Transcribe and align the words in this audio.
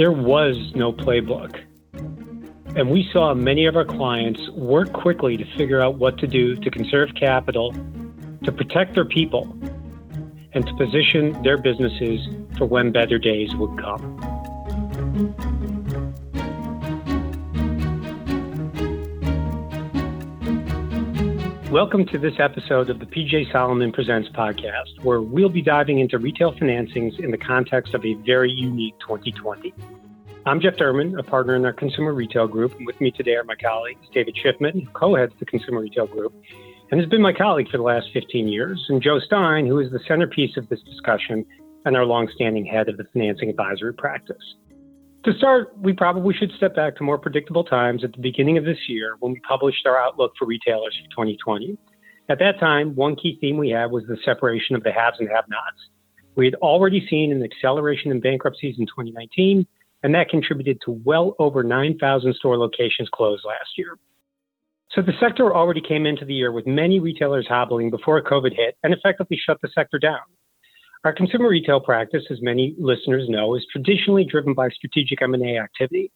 there 0.00 0.10
was 0.10 0.56
no 0.74 0.94
playbook. 0.94 1.62
And 2.74 2.90
we 2.90 3.06
saw 3.12 3.34
many 3.34 3.66
of 3.66 3.76
our 3.76 3.84
clients 3.84 4.40
work 4.52 4.94
quickly 4.94 5.36
to 5.36 5.44
figure 5.58 5.82
out 5.82 5.96
what 5.96 6.16
to 6.20 6.26
do 6.26 6.56
to 6.56 6.70
conserve 6.70 7.10
capital, 7.14 7.74
to 8.44 8.50
protect 8.50 8.94
their 8.94 9.04
people, 9.04 9.54
and 10.54 10.66
to 10.66 10.74
position 10.76 11.42
their 11.42 11.58
businesses 11.58 12.26
for 12.56 12.64
when 12.64 12.92
better 12.92 13.18
days 13.18 13.54
would 13.56 13.78
come. 13.78 15.49
Welcome 21.70 22.04
to 22.06 22.18
this 22.18 22.34
episode 22.40 22.90
of 22.90 22.98
the 22.98 23.06
PJ 23.06 23.52
Solomon 23.52 23.92
Presents 23.92 24.28
podcast, 24.30 25.04
where 25.04 25.20
we'll 25.20 25.48
be 25.48 25.62
diving 25.62 26.00
into 26.00 26.18
retail 26.18 26.52
financings 26.52 27.20
in 27.20 27.30
the 27.30 27.38
context 27.38 27.94
of 27.94 28.04
a 28.04 28.14
very 28.14 28.50
unique 28.50 28.98
2020. 28.98 29.72
I'm 30.46 30.60
Jeff 30.60 30.74
Derman, 30.74 31.16
a 31.16 31.22
partner 31.22 31.54
in 31.54 31.64
our 31.64 31.72
consumer 31.72 32.12
retail 32.12 32.48
group, 32.48 32.74
and 32.76 32.84
with 32.88 33.00
me 33.00 33.12
today 33.12 33.36
are 33.36 33.44
my 33.44 33.54
colleagues 33.54 34.04
David 34.12 34.34
Schiffman, 34.34 34.84
who 34.84 34.90
co-heads 34.90 35.32
the 35.38 35.46
consumer 35.46 35.80
retail 35.80 36.08
group, 36.08 36.34
and 36.90 36.98
has 37.00 37.08
been 37.08 37.22
my 37.22 37.32
colleague 37.32 37.70
for 37.70 37.76
the 37.76 37.84
last 37.84 38.08
15 38.12 38.48
years, 38.48 38.84
and 38.88 39.00
Joe 39.00 39.20
Stein, 39.20 39.64
who 39.64 39.78
is 39.78 39.92
the 39.92 40.00
centerpiece 40.08 40.56
of 40.56 40.68
this 40.70 40.82
discussion 40.82 41.46
and 41.84 41.96
our 41.96 42.04
longstanding 42.04 42.64
head 42.64 42.88
of 42.88 42.96
the 42.96 43.04
financing 43.12 43.48
advisory 43.48 43.94
practice. 43.94 44.56
To 45.24 45.34
start, 45.34 45.76
we 45.78 45.92
probably 45.92 46.34
should 46.34 46.50
step 46.56 46.74
back 46.74 46.96
to 46.96 47.04
more 47.04 47.18
predictable 47.18 47.62
times 47.62 48.04
at 48.04 48.12
the 48.12 48.20
beginning 48.20 48.56
of 48.56 48.64
this 48.64 48.78
year 48.88 49.16
when 49.20 49.32
we 49.32 49.40
published 49.40 49.86
our 49.86 49.98
outlook 49.98 50.32
for 50.38 50.46
retailers 50.46 50.96
for 50.96 51.10
2020. 51.10 51.76
At 52.30 52.38
that 52.38 52.58
time, 52.58 52.94
one 52.94 53.16
key 53.16 53.36
theme 53.38 53.58
we 53.58 53.68
had 53.68 53.90
was 53.90 54.04
the 54.08 54.16
separation 54.24 54.76
of 54.76 54.82
the 54.82 54.92
haves 54.92 55.16
and 55.18 55.28
have 55.28 55.44
nots. 55.48 55.76
We 56.36 56.46
had 56.46 56.54
already 56.56 57.06
seen 57.10 57.32
an 57.32 57.42
acceleration 57.42 58.10
in 58.10 58.20
bankruptcies 58.20 58.76
in 58.78 58.86
2019, 58.86 59.66
and 60.02 60.14
that 60.14 60.30
contributed 60.30 60.78
to 60.86 60.92
well 61.04 61.34
over 61.38 61.62
9,000 61.62 62.34
store 62.36 62.56
locations 62.56 63.10
closed 63.12 63.44
last 63.44 63.76
year. 63.76 63.98
So 64.92 65.02
the 65.02 65.12
sector 65.20 65.54
already 65.54 65.82
came 65.82 66.06
into 66.06 66.24
the 66.24 66.34
year 66.34 66.50
with 66.50 66.66
many 66.66 66.98
retailers 66.98 67.46
hobbling 67.46 67.90
before 67.90 68.22
COVID 68.22 68.56
hit 68.56 68.78
and 68.82 68.94
effectively 68.94 69.38
shut 69.44 69.58
the 69.60 69.68
sector 69.74 69.98
down. 69.98 70.20
Our 71.02 71.14
consumer 71.14 71.48
retail 71.48 71.80
practice, 71.80 72.24
as 72.30 72.42
many 72.42 72.74
listeners 72.78 73.26
know, 73.26 73.54
is 73.54 73.64
traditionally 73.72 74.24
driven 74.24 74.52
by 74.52 74.68
strategic 74.68 75.22
M&A 75.22 75.58
activity. 75.58 76.12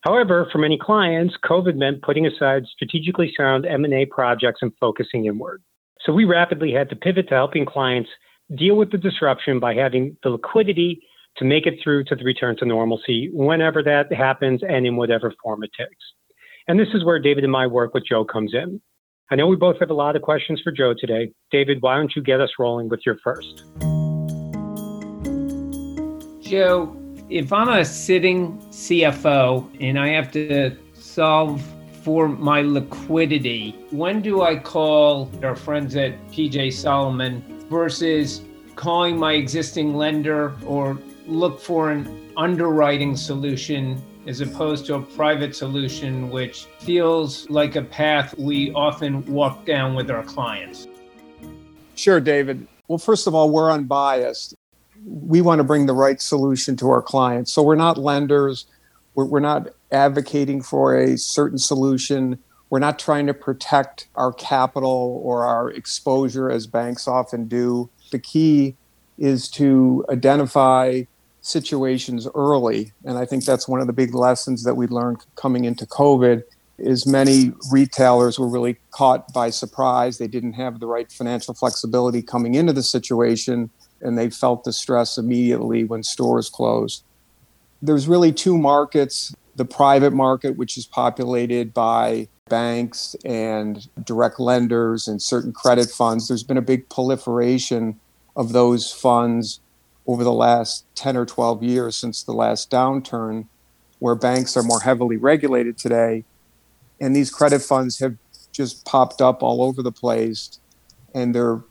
However, 0.00 0.48
for 0.50 0.56
many 0.56 0.78
clients, 0.80 1.34
COVID 1.44 1.76
meant 1.76 2.00
putting 2.00 2.26
aside 2.26 2.64
strategically 2.66 3.34
sound 3.36 3.66
M&A 3.66 4.06
projects 4.06 4.60
and 4.62 4.72
focusing 4.80 5.26
inward. 5.26 5.62
So 6.00 6.12
we 6.12 6.24
rapidly 6.24 6.72
had 6.72 6.88
to 6.88 6.96
pivot 6.96 7.28
to 7.28 7.34
helping 7.34 7.66
clients 7.66 8.08
deal 8.56 8.76
with 8.76 8.90
the 8.90 8.98
disruption 8.98 9.60
by 9.60 9.74
having 9.74 10.16
the 10.22 10.30
liquidity 10.30 11.02
to 11.36 11.44
make 11.44 11.66
it 11.66 11.80
through 11.82 12.04
to 12.04 12.16
the 12.16 12.24
return 12.24 12.56
to 12.58 12.64
normalcy 12.64 13.28
whenever 13.32 13.82
that 13.82 14.10
happens 14.10 14.62
and 14.66 14.86
in 14.86 14.96
whatever 14.96 15.34
form 15.42 15.64
it 15.64 15.70
takes. 15.78 16.04
And 16.66 16.80
this 16.80 16.88
is 16.94 17.04
where 17.04 17.18
David 17.18 17.44
and 17.44 17.52
my 17.52 17.66
work 17.66 17.92
with 17.92 18.06
Joe 18.08 18.24
comes 18.24 18.54
in. 18.54 18.80
I 19.30 19.36
know 19.36 19.48
we 19.48 19.56
both 19.56 19.80
have 19.80 19.90
a 19.90 19.94
lot 19.94 20.16
of 20.16 20.22
questions 20.22 20.62
for 20.62 20.70
Joe 20.70 20.94
today. 20.98 21.32
David, 21.50 21.82
why 21.82 21.96
don't 21.96 22.12
you 22.16 22.22
get 22.22 22.40
us 22.40 22.50
rolling 22.58 22.88
with 22.88 23.00
your 23.04 23.18
first? 23.22 23.64
Joe, 26.44 26.94
if 27.30 27.54
I'm 27.54 27.70
a 27.70 27.82
sitting 27.86 28.58
CFO 28.68 29.66
and 29.80 29.98
I 29.98 30.08
have 30.08 30.30
to 30.32 30.76
solve 30.92 31.62
for 32.02 32.28
my 32.28 32.60
liquidity, 32.60 33.70
when 33.90 34.20
do 34.20 34.42
I 34.42 34.56
call 34.56 35.30
our 35.42 35.56
friends 35.56 35.96
at 35.96 36.12
PJ 36.28 36.74
Solomon 36.74 37.42
versus 37.70 38.42
calling 38.76 39.18
my 39.18 39.32
existing 39.32 39.94
lender 39.94 40.54
or 40.66 40.98
look 41.26 41.58
for 41.60 41.90
an 41.90 42.30
underwriting 42.36 43.16
solution 43.16 44.02
as 44.26 44.42
opposed 44.42 44.84
to 44.86 44.96
a 44.96 45.00
private 45.00 45.56
solution, 45.56 46.28
which 46.28 46.66
feels 46.78 47.48
like 47.48 47.76
a 47.76 47.82
path 47.82 48.36
we 48.36 48.70
often 48.74 49.24
walk 49.24 49.64
down 49.64 49.94
with 49.94 50.10
our 50.10 50.22
clients? 50.22 50.88
Sure, 51.94 52.20
David. 52.20 52.68
Well, 52.86 52.98
first 52.98 53.26
of 53.26 53.34
all, 53.34 53.48
we're 53.48 53.72
unbiased 53.72 54.54
we 55.06 55.40
want 55.40 55.58
to 55.58 55.64
bring 55.64 55.86
the 55.86 55.94
right 55.94 56.20
solution 56.20 56.76
to 56.76 56.90
our 56.90 57.02
clients. 57.02 57.52
So 57.52 57.62
we're 57.62 57.74
not 57.74 57.98
lenders. 57.98 58.66
We're, 59.14 59.26
we're 59.26 59.40
not 59.40 59.68
advocating 59.92 60.62
for 60.62 60.96
a 60.96 61.18
certain 61.18 61.58
solution. 61.58 62.38
We're 62.70 62.78
not 62.78 62.98
trying 62.98 63.26
to 63.26 63.34
protect 63.34 64.08
our 64.14 64.32
capital 64.32 65.20
or 65.22 65.44
our 65.44 65.70
exposure 65.70 66.50
as 66.50 66.66
banks 66.66 67.06
often 67.06 67.46
do. 67.46 67.90
The 68.10 68.18
key 68.18 68.76
is 69.18 69.48
to 69.50 70.04
identify 70.08 71.02
situations 71.40 72.26
early. 72.34 72.92
And 73.04 73.18
I 73.18 73.26
think 73.26 73.44
that's 73.44 73.68
one 73.68 73.80
of 73.80 73.86
the 73.86 73.92
big 73.92 74.14
lessons 74.14 74.64
that 74.64 74.74
we 74.74 74.86
learned 74.86 75.18
coming 75.36 75.66
into 75.66 75.86
COVID 75.86 76.42
is 76.78 77.06
many 77.06 77.52
retailers 77.70 78.38
were 78.38 78.48
really 78.48 78.76
caught 78.90 79.32
by 79.32 79.50
surprise. 79.50 80.18
They 80.18 80.26
didn't 80.26 80.54
have 80.54 80.80
the 80.80 80.86
right 80.86 81.12
financial 81.12 81.54
flexibility 81.54 82.22
coming 82.22 82.54
into 82.54 82.72
the 82.72 82.82
situation 82.82 83.70
and 84.04 84.16
they 84.18 84.30
felt 84.30 84.64
the 84.64 84.72
stress 84.72 85.18
immediately 85.18 85.84
when 85.84 86.02
stores 86.02 86.48
closed. 86.48 87.02
There's 87.82 88.06
really 88.06 88.32
two 88.32 88.56
markets 88.56 89.34
the 89.56 89.64
private 89.64 90.12
market, 90.12 90.56
which 90.56 90.76
is 90.76 90.86
populated 90.86 91.72
by 91.72 92.28
banks 92.48 93.14
and 93.24 93.88
direct 94.04 94.38
lenders 94.40 95.08
and 95.08 95.22
certain 95.22 95.52
credit 95.52 95.90
funds. 95.90 96.28
There's 96.28 96.42
been 96.42 96.58
a 96.58 96.62
big 96.62 96.88
proliferation 96.88 97.98
of 98.36 98.52
those 98.52 98.92
funds 98.92 99.60
over 100.06 100.24
the 100.24 100.32
last 100.32 100.84
10 100.96 101.16
or 101.16 101.24
12 101.24 101.62
years 101.62 101.96
since 101.96 102.22
the 102.22 102.32
last 102.32 102.70
downturn, 102.70 103.46
where 104.00 104.14
banks 104.14 104.56
are 104.56 104.62
more 104.62 104.80
heavily 104.80 105.16
regulated 105.16 105.78
today. 105.78 106.24
And 107.00 107.14
these 107.14 107.30
credit 107.30 107.62
funds 107.62 108.00
have 108.00 108.16
just 108.52 108.84
popped 108.84 109.20
up 109.20 109.42
all 109.42 109.62
over 109.62 109.82
the 109.82 109.92
place 109.92 110.58
and 111.14 111.34
they're 111.34 111.62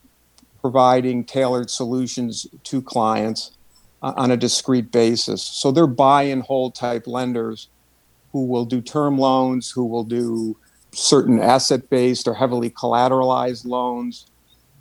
providing 0.64 1.26
tailored 1.26 1.70
solutions 1.70 2.48
to 2.64 2.82
clients 2.82 3.52
uh, 4.02 4.14
on 4.16 4.32
a 4.32 4.38
discrete 4.38 4.92
basis. 4.94 5.44
So 5.44 5.72
they're 5.72 5.86
buy 5.86 6.24
and 6.24 6.42
hold 6.42 6.74
type 6.74 7.06
lenders 7.06 7.68
who 8.32 8.46
will 8.46 8.64
do 8.64 8.80
term 8.80 9.18
loans, 9.18 9.70
who 9.70 9.86
will 9.86 10.06
do 10.06 10.58
certain 10.94 11.40
asset 11.40 11.90
based 11.90 12.30
or 12.30 12.34
heavily 12.34 12.70
collateralized 12.70 13.66
loans. 13.66 14.28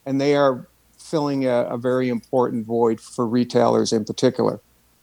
And 0.06 0.20
they 0.20 0.36
are 0.36 0.68
filling 0.96 1.46
a, 1.46 1.64
a, 1.64 1.76
very 1.76 2.08
important 2.08 2.64
void 2.64 3.00
for 3.00 3.26
retailers 3.26 3.92
in 3.92 4.04
particular. 4.04 4.60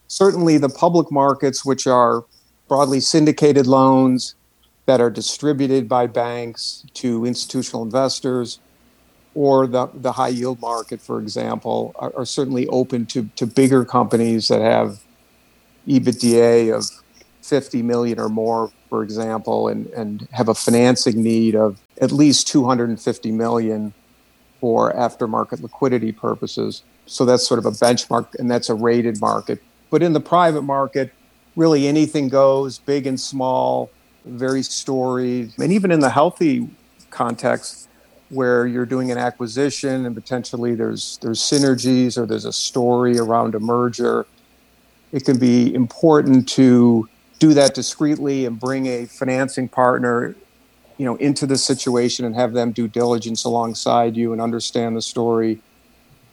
Certainly, 0.07 0.59
the 0.59 0.69
public 0.69 1.11
markets, 1.11 1.65
which 1.65 1.85
are 1.85 2.23
broadly 2.69 3.01
syndicated 3.01 3.67
loans 3.67 4.35
that 4.85 5.01
are 5.01 5.09
distributed 5.09 5.89
by 5.89 6.07
banks 6.07 6.85
to 6.95 7.25
institutional 7.25 7.83
investors, 7.83 8.59
or 9.35 9.67
the, 9.67 9.87
the 9.93 10.13
high 10.13 10.29
yield 10.29 10.59
market, 10.59 11.01
for 11.01 11.19
example, 11.19 11.93
are, 11.97 12.11
are, 12.15 12.25
certainly 12.25 12.67
open 12.67 13.05
to, 13.05 13.29
to 13.35 13.45
bigger 13.45 13.85
companies 13.85 14.47
that 14.47 14.61
have 14.61 14.99
EBITDA 15.87 16.75
of 16.75 16.85
50 17.41 17.81
million 17.83 18.19
or 18.19 18.29
more, 18.29 18.71
for 18.89 19.03
example, 19.03 19.67
and, 19.67 19.87
and 19.87 20.27
have 20.31 20.49
a 20.49 20.55
financing 20.55 21.21
need 21.21 21.55
of 21.55 21.79
at 22.01 22.11
least 22.11 22.47
250 22.47 23.31
million 23.31 23.93
for 24.59 24.93
aftermarket 24.93 25.61
liquidity 25.61 26.11
purposes. 26.11 26.83
So 27.05 27.25
that's 27.25 27.47
sort 27.47 27.59
of 27.59 27.65
a 27.65 27.71
benchmark, 27.71 28.35
and 28.35 28.49
that's 28.49 28.69
a 28.69 28.75
rated 28.75 29.19
market. 29.21 29.61
But 29.89 30.03
in 30.03 30.13
the 30.13 30.19
private 30.19 30.61
market, 30.63 31.11
really 31.55 31.87
anything 31.87 32.29
goes, 32.29 32.79
big 32.79 33.07
and 33.07 33.19
small, 33.19 33.89
very 34.25 34.63
storied. 34.63 35.53
And 35.57 35.71
even 35.71 35.91
in 35.91 35.99
the 35.99 36.09
healthy 36.09 36.69
context, 37.09 37.88
where 38.29 38.67
you're 38.67 38.85
doing 38.85 39.11
an 39.11 39.17
acquisition 39.17 40.05
and 40.05 40.15
potentially 40.15 40.75
there's 40.75 41.17
there's 41.21 41.39
synergies 41.39 42.17
or 42.17 42.25
there's 42.25 42.45
a 42.45 42.53
story 42.53 43.17
around 43.17 43.55
a 43.55 43.59
merger 43.59 44.25
it 45.11 45.25
can 45.25 45.39
be 45.39 45.73
important 45.73 46.47
to 46.47 47.09
do 47.39 47.53
that 47.53 47.73
discreetly 47.73 48.45
and 48.45 48.59
bring 48.59 48.85
a 48.85 49.05
financing 49.05 49.67
partner 49.67 50.35
you 50.97 51.05
know 51.05 51.15
into 51.15 51.47
the 51.47 51.57
situation 51.57 52.25
and 52.25 52.35
have 52.35 52.53
them 52.53 52.71
do 52.71 52.87
diligence 52.87 53.43
alongside 53.43 54.15
you 54.15 54.31
and 54.31 54.41
understand 54.41 54.95
the 54.95 55.01
story 55.01 55.59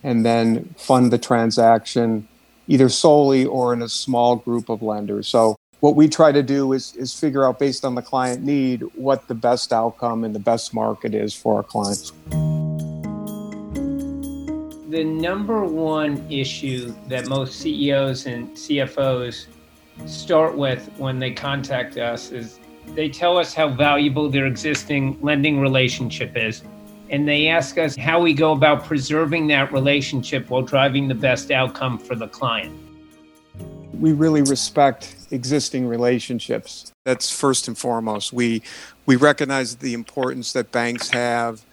and 0.03 0.25
then 0.25 0.65
fund 0.77 1.11
the 1.11 1.19
transaction 1.19 2.29
either 2.69 2.89
solely 2.89 3.45
or 3.45 3.73
in 3.73 3.83
a 3.83 3.89
small 3.89 4.37
group 4.37 4.69
of 4.69 4.83
lenders. 4.83 5.29
So 5.29 5.56
what 5.81 5.95
we 5.95 6.09
try 6.09 6.33
to 6.33 6.43
do 6.43 6.73
is, 6.73 6.95
is 6.97 7.13
figure 7.19 7.45
out 7.47 7.59
based 7.59 7.85
on 7.85 7.95
the 7.95 8.03
client 8.03 8.43
need 8.43 8.83
what 8.95 9.29
the 9.29 9.35
best 9.35 9.73
outcome 9.73 10.25
and 10.25 10.35
the 10.35 10.41
best 10.41 10.73
market 10.73 11.15
is 11.15 11.35
for 11.35 11.57
our 11.57 11.63
clients. 11.63 12.13
The 14.89 15.05
number 15.05 15.65
one 15.65 16.25
issue 16.31 16.95
that 17.09 17.27
most 17.29 17.61
ceos 17.61 18.27
and 18.27 18.49
cfos 18.57 19.47
start 20.07 20.57
with 20.57 20.89
when 20.97 21.19
they 21.19 21.33
contact 21.33 21.99
us 21.99 22.31
is 22.31 22.59
they 22.95 23.09
tell 23.09 23.37
us 23.37 23.53
how 23.53 23.69
valuable 23.69 24.31
their 24.31 24.47
existing 24.47 25.19
lending 25.21 25.61
relationship 25.61 26.37
is 26.37 26.63
and 27.11 27.27
they 27.29 27.49
ask 27.49 27.79
us 27.79 27.97
how 27.97 28.21
we 28.21 28.33
go 28.35 28.53
about 28.53 28.85
preserving 28.85 29.47
that 29.49 29.73
relationship 29.73 30.51
while 30.51 30.63
driving 30.63 31.09
the 31.09 31.15
best 31.15 31.51
outcome 31.51 31.99
for 31.99 32.15
the 32.15 32.27
client. 32.27 32.77
We 33.93 34.13
really 34.13 34.43
respect 34.43 35.16
existing 35.31 35.87
relationships. 35.87 36.93
That's 37.05 37.31
first 37.31 37.69
and 37.69 37.77
foremost. 37.77 38.33
We 38.33 38.63
we 39.07 39.17
recognize 39.17 39.77
the 39.77 39.95
importance 39.95 40.53
that 40.53 40.73
banks 40.73 41.11
have 41.11 41.65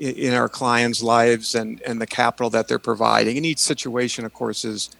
in, 0.00 0.32
our 0.32 0.48
clients' 0.48 1.02
lives 1.02 1.54
and, 1.54 1.80
and 1.82 2.00
the 2.00 2.06
capital 2.06 2.50
that 2.50 2.68
they're 2.68 2.78
providing. 2.78 3.36
And 3.36 3.44
each 3.46 3.58
situation, 3.58 4.24
of 4.24 4.32
course, 4.32 4.64
is 4.64 4.90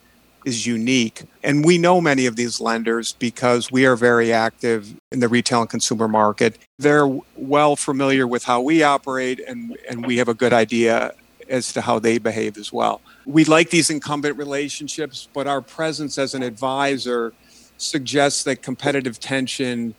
is 0.47 0.67
unique. 0.67 1.23
And 1.43 1.65
we 1.65 1.77
know 1.77 2.01
many 2.01 2.25
of 2.25 2.35
these 2.35 2.61
lenders 2.61 3.13
because 3.13 3.71
we 3.71 3.85
are 3.85 3.95
very 3.95 4.33
active 4.33 4.95
in 5.13 5.21
the 5.21 5.29
retail 5.29 5.61
and 5.61 5.69
consumer 5.69 6.09
market. 6.09 6.57
They're 6.79 7.07
well 7.37 7.77
familiar 7.77 8.27
with 8.27 8.45
how 8.45 8.63
we 8.63 8.83
operate 8.83 9.39
and, 9.47 9.77
and 9.89 10.07
we 10.07 10.17
have 10.17 10.29
a 10.29 10.35
good 10.35 10.55
idea 10.55 11.13
as 11.51 11.75
to 11.75 11.83
how 11.83 11.99
they 11.99 12.17
behave 12.17 12.57
as 12.57 12.73
well. 12.73 13.03
We 13.27 13.45
like 13.45 13.69
these 13.69 13.91
incumbent 13.91 14.39
relationships, 14.39 15.29
but 15.35 15.47
our 15.47 15.61
presence 15.61 16.17
as 16.17 16.33
an 16.33 16.43
advisor 16.43 17.35
suggests 17.81 18.43
that 18.45 18.63
competitive 18.63 19.19
tension 19.19 19.95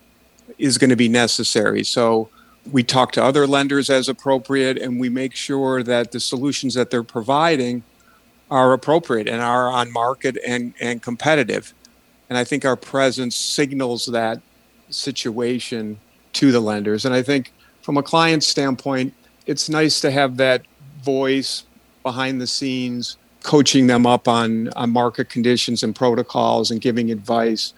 is 0.58 0.78
going 0.78 0.90
to 0.90 0.96
be 0.96 1.10
necessary. 1.10 1.84
So 1.84 2.30
we 2.72 2.84
talk 2.84 3.12
to 3.14 3.24
other 3.24 3.48
lenders 3.48 3.90
as 3.90 4.08
appropriate 4.08 4.78
and 4.78 5.00
we 5.00 5.10
make 5.10 5.36
sure 5.36 5.82
that 5.84 6.12
the 6.12 6.20
solutions 6.20 6.74
that 6.76 6.92
they're 6.92 7.04
providing 7.04 7.84
are 8.50 8.74
appropriate 8.74 9.28
and 9.28 9.42
are 9.42 9.70
on 9.70 9.92
market 9.92 10.38
and, 10.46 10.74
and 10.80 11.02
competitive. 11.02 11.74
And 12.30 12.38
I 12.38 12.44
think 12.44 12.66
our 12.66 12.76
presence 12.76 13.36
signals 13.36 14.06
that 14.08 14.42
situation 14.90 16.00
to 16.34 16.52
the 16.52 16.60
lenders. 16.60 17.06
And 17.06 17.16
I 17.16 17.24
think 17.24 17.52
from 17.82 17.98
a 17.98 18.04
client 18.04 18.44
standpoint, 18.44 19.14
it's 19.46 19.70
nice 19.70 20.00
to 20.02 20.12
have 20.12 20.38
that 20.38 20.64
voice 21.02 21.64
behind 22.04 22.40
the 22.40 22.48
scenes, 22.48 23.18
coaching 23.44 23.88
them 23.88 24.06
up 24.06 24.28
on, 24.28 24.70
on 24.70 24.92
market 24.92 25.30
conditions 25.30 25.84
and 25.84 25.96
protocols 25.96 26.72
and 26.72 26.82
giving 26.82 27.12
advice 27.12 27.74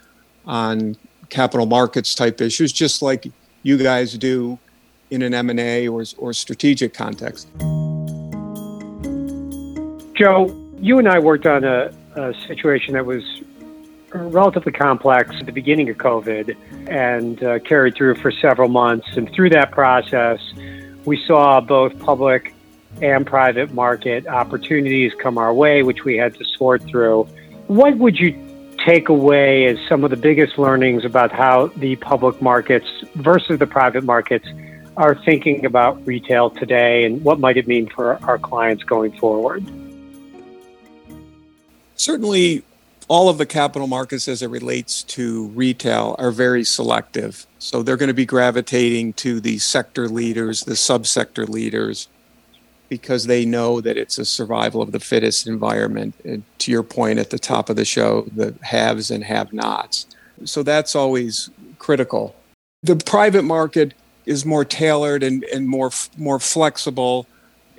on 0.45 0.95
capital 1.29 1.65
markets 1.65 2.15
type 2.15 2.41
issues, 2.41 2.71
just 2.71 3.01
like 3.01 3.27
you 3.63 3.77
guys 3.77 4.17
do 4.17 4.59
in 5.09 5.21
an 5.21 5.33
M&A 5.33 5.87
or, 5.87 6.03
or 6.17 6.33
strategic 6.33 6.93
context. 6.93 7.47
Joe, 10.15 10.55
you 10.79 10.99
and 10.99 11.07
I 11.07 11.19
worked 11.19 11.45
on 11.45 11.63
a, 11.63 11.93
a 12.15 12.33
situation 12.47 12.93
that 12.93 13.05
was 13.05 13.23
relatively 14.13 14.71
complex 14.71 15.35
at 15.39 15.45
the 15.45 15.51
beginning 15.51 15.89
of 15.89 15.97
COVID 15.97 16.55
and 16.87 17.43
uh, 17.43 17.59
carried 17.59 17.95
through 17.95 18.15
for 18.15 18.31
several 18.31 18.69
months. 18.69 19.07
And 19.15 19.31
through 19.33 19.49
that 19.51 19.71
process, 19.71 20.39
we 21.05 21.23
saw 21.25 21.59
both 21.61 21.97
public 21.99 22.53
and 23.01 23.25
private 23.25 23.73
market 23.73 24.27
opportunities 24.27 25.13
come 25.15 25.37
our 25.37 25.53
way, 25.53 25.83
which 25.83 26.03
we 26.03 26.17
had 26.17 26.35
to 26.35 26.45
sort 26.45 26.83
through. 26.83 27.23
What 27.67 27.97
would 27.97 28.19
you 28.19 28.37
take 28.85 29.09
away 29.09 29.65
as 29.65 29.77
some 29.87 30.03
of 30.03 30.09
the 30.09 30.17
biggest 30.17 30.57
learnings 30.57 31.05
about 31.05 31.31
how 31.31 31.67
the 31.77 31.95
public 31.97 32.41
markets 32.41 32.87
versus 33.15 33.59
the 33.59 33.67
private 33.67 34.03
markets 34.03 34.47
are 34.97 35.15
thinking 35.15 35.65
about 35.65 36.05
retail 36.05 36.49
today 36.49 37.03
and 37.05 37.23
what 37.23 37.39
might 37.39 37.57
it 37.57 37.67
mean 37.67 37.89
for 37.89 38.23
our 38.23 38.37
clients 38.37 38.83
going 38.83 39.11
forward? 39.17 39.65
Certainly, 41.95 42.63
all 43.07 43.29
of 43.29 43.37
the 43.37 43.45
capital 43.45 43.87
markets 43.87 44.27
as 44.27 44.41
it 44.41 44.47
relates 44.47 45.03
to 45.03 45.47
retail 45.49 46.15
are 46.19 46.31
very 46.31 46.63
selective. 46.63 47.45
So 47.59 47.83
they're 47.83 47.97
going 47.97 48.07
to 48.07 48.13
be 48.13 48.25
gravitating 48.25 49.13
to 49.13 49.39
the 49.39 49.57
sector 49.59 50.07
leaders, 50.07 50.63
the 50.63 50.73
subsector 50.73 51.47
leaders, 51.47 52.07
because 52.89 53.25
they 53.25 53.45
know 53.45 53.81
that 53.81 53.97
it's 53.97 54.17
a 54.17 54.25
survival 54.25 54.81
of 54.81 54.91
the 54.91 54.99
fittest 54.99 55.47
environment. 55.47 56.15
And 56.23 56.43
to 56.59 56.71
your 56.71 56.83
point 56.83 57.19
at 57.19 57.29
the 57.29 57.39
top 57.39 57.69
of 57.69 57.75
the 57.75 57.85
show, 57.85 58.27
the 58.35 58.55
haves 58.61 59.09
and 59.09 59.23
have 59.23 59.53
nots. 59.53 60.05
So 60.45 60.63
that's 60.63 60.95
always 60.95 61.49
critical. 61.79 62.35
The 62.83 62.95
private 62.95 63.43
market 63.43 63.93
is 64.25 64.45
more 64.45 64.65
tailored 64.65 65.23
and, 65.23 65.43
and 65.45 65.67
more 65.67 65.91
more 66.17 66.39
flexible 66.39 67.27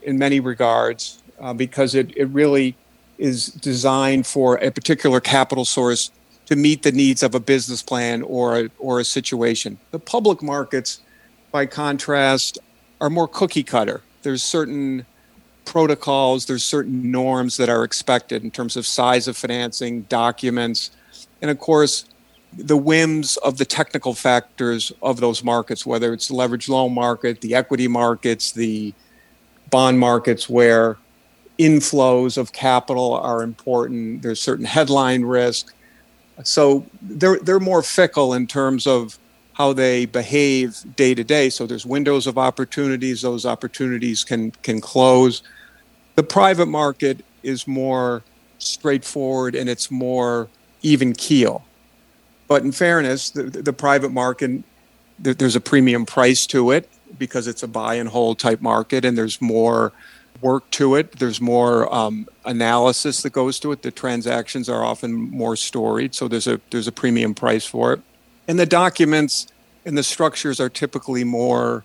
in 0.02 0.18
many 0.18 0.40
regards 0.40 1.22
uh, 1.40 1.54
because 1.54 1.94
it, 1.94 2.16
it 2.16 2.26
really 2.26 2.76
is 3.18 3.46
designed 3.46 4.26
for 4.26 4.56
a 4.56 4.70
particular 4.70 5.20
capital 5.20 5.64
source 5.64 6.10
to 6.46 6.56
meet 6.56 6.82
the 6.82 6.92
needs 6.92 7.22
of 7.22 7.34
a 7.34 7.40
business 7.40 7.82
plan 7.82 8.22
or 8.22 8.58
a, 8.58 8.70
or 8.78 9.00
a 9.00 9.04
situation. 9.04 9.78
The 9.92 9.98
public 9.98 10.42
markets, 10.42 11.00
by 11.50 11.66
contrast, 11.66 12.58
are 13.00 13.08
more 13.08 13.28
cookie 13.28 13.62
cutter 13.62 14.02
there's 14.24 14.42
certain 14.42 15.06
protocols, 15.64 16.46
there's 16.46 16.64
certain 16.64 17.10
norms 17.10 17.56
that 17.56 17.68
are 17.68 17.84
expected 17.84 18.42
in 18.42 18.50
terms 18.50 18.76
of 18.76 18.86
size 18.86 19.28
of 19.28 19.36
financing, 19.36 20.02
documents, 20.02 20.90
and 21.40 21.50
of 21.50 21.58
course, 21.58 22.06
the 22.56 22.76
whims 22.76 23.36
of 23.38 23.58
the 23.58 23.64
technical 23.64 24.14
factors 24.14 24.92
of 25.02 25.20
those 25.20 25.42
markets, 25.42 25.84
whether 25.84 26.12
it's 26.12 26.28
the 26.28 26.34
leverage 26.34 26.68
loan 26.68 26.94
market, 26.94 27.40
the 27.40 27.54
equity 27.54 27.88
markets, 27.88 28.52
the 28.52 28.94
bond 29.70 29.98
markets, 29.98 30.48
where 30.48 30.96
inflows 31.58 32.38
of 32.38 32.52
capital 32.52 33.14
are 33.14 33.42
important. 33.42 34.22
There's 34.22 34.40
certain 34.40 34.64
headline 34.64 35.22
risk. 35.22 35.74
So 36.42 36.86
they're, 37.02 37.38
they're 37.38 37.60
more 37.60 37.82
fickle 37.82 38.34
in 38.34 38.46
terms 38.46 38.86
of 38.86 39.18
how 39.54 39.72
they 39.72 40.06
behave 40.06 40.84
day 40.96 41.14
to 41.14 41.24
day. 41.24 41.48
So 41.50 41.66
there's 41.66 41.86
windows 41.86 42.26
of 42.26 42.38
opportunities; 42.38 43.22
those 43.22 43.46
opportunities 43.46 44.24
can 44.24 44.50
can 44.62 44.80
close. 44.80 45.42
The 46.16 46.22
private 46.22 46.66
market 46.66 47.24
is 47.42 47.66
more 47.66 48.22
straightforward 48.58 49.54
and 49.54 49.68
it's 49.68 49.90
more 49.90 50.48
even 50.82 51.12
keel. 51.12 51.64
But 52.46 52.62
in 52.62 52.72
fairness, 52.72 53.30
the, 53.30 53.42
the 53.42 53.72
private 53.72 54.12
market 54.12 54.62
there's 55.18 55.56
a 55.56 55.60
premium 55.60 56.04
price 56.06 56.46
to 56.48 56.70
it 56.72 56.88
because 57.18 57.46
it's 57.46 57.62
a 57.62 57.68
buy 57.68 57.94
and 57.94 58.08
hold 58.08 58.38
type 58.38 58.60
market, 58.60 59.04
and 59.04 59.16
there's 59.16 59.40
more 59.40 59.92
work 60.40 60.68
to 60.72 60.96
it. 60.96 61.12
There's 61.12 61.40
more 61.40 61.92
um, 61.94 62.28
analysis 62.44 63.22
that 63.22 63.30
goes 63.30 63.60
to 63.60 63.72
it. 63.72 63.82
The 63.82 63.90
transactions 63.90 64.68
are 64.68 64.84
often 64.84 65.12
more 65.12 65.56
storied, 65.56 66.14
so 66.14 66.28
there's 66.28 66.46
a 66.46 66.60
there's 66.70 66.88
a 66.88 66.92
premium 66.92 67.34
price 67.34 67.64
for 67.64 67.92
it. 67.92 68.00
And 68.46 68.58
the 68.58 68.66
documents 68.66 69.46
and 69.84 69.96
the 69.96 70.02
structures 70.02 70.60
are 70.60 70.68
typically 70.68 71.24
more 71.24 71.84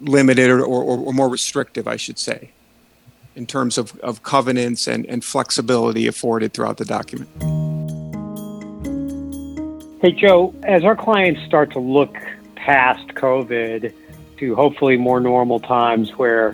limited 0.00 0.50
or, 0.50 0.62
or, 0.62 0.82
or 0.82 1.12
more 1.12 1.28
restrictive, 1.28 1.86
I 1.86 1.96
should 1.96 2.18
say, 2.18 2.50
in 3.36 3.46
terms 3.46 3.78
of, 3.78 3.98
of 4.00 4.22
covenants 4.22 4.86
and, 4.86 5.06
and 5.06 5.24
flexibility 5.24 6.06
afforded 6.06 6.52
throughout 6.52 6.78
the 6.78 6.84
document. 6.84 7.28
Hey, 10.02 10.12
Joe, 10.12 10.54
as 10.64 10.84
our 10.84 10.96
clients 10.96 11.42
start 11.46 11.70
to 11.72 11.78
look 11.78 12.16
past 12.56 13.06
COVID 13.08 13.94
to 14.38 14.54
hopefully 14.54 14.96
more 14.96 15.20
normal 15.20 15.60
times 15.60 16.10
where 16.18 16.50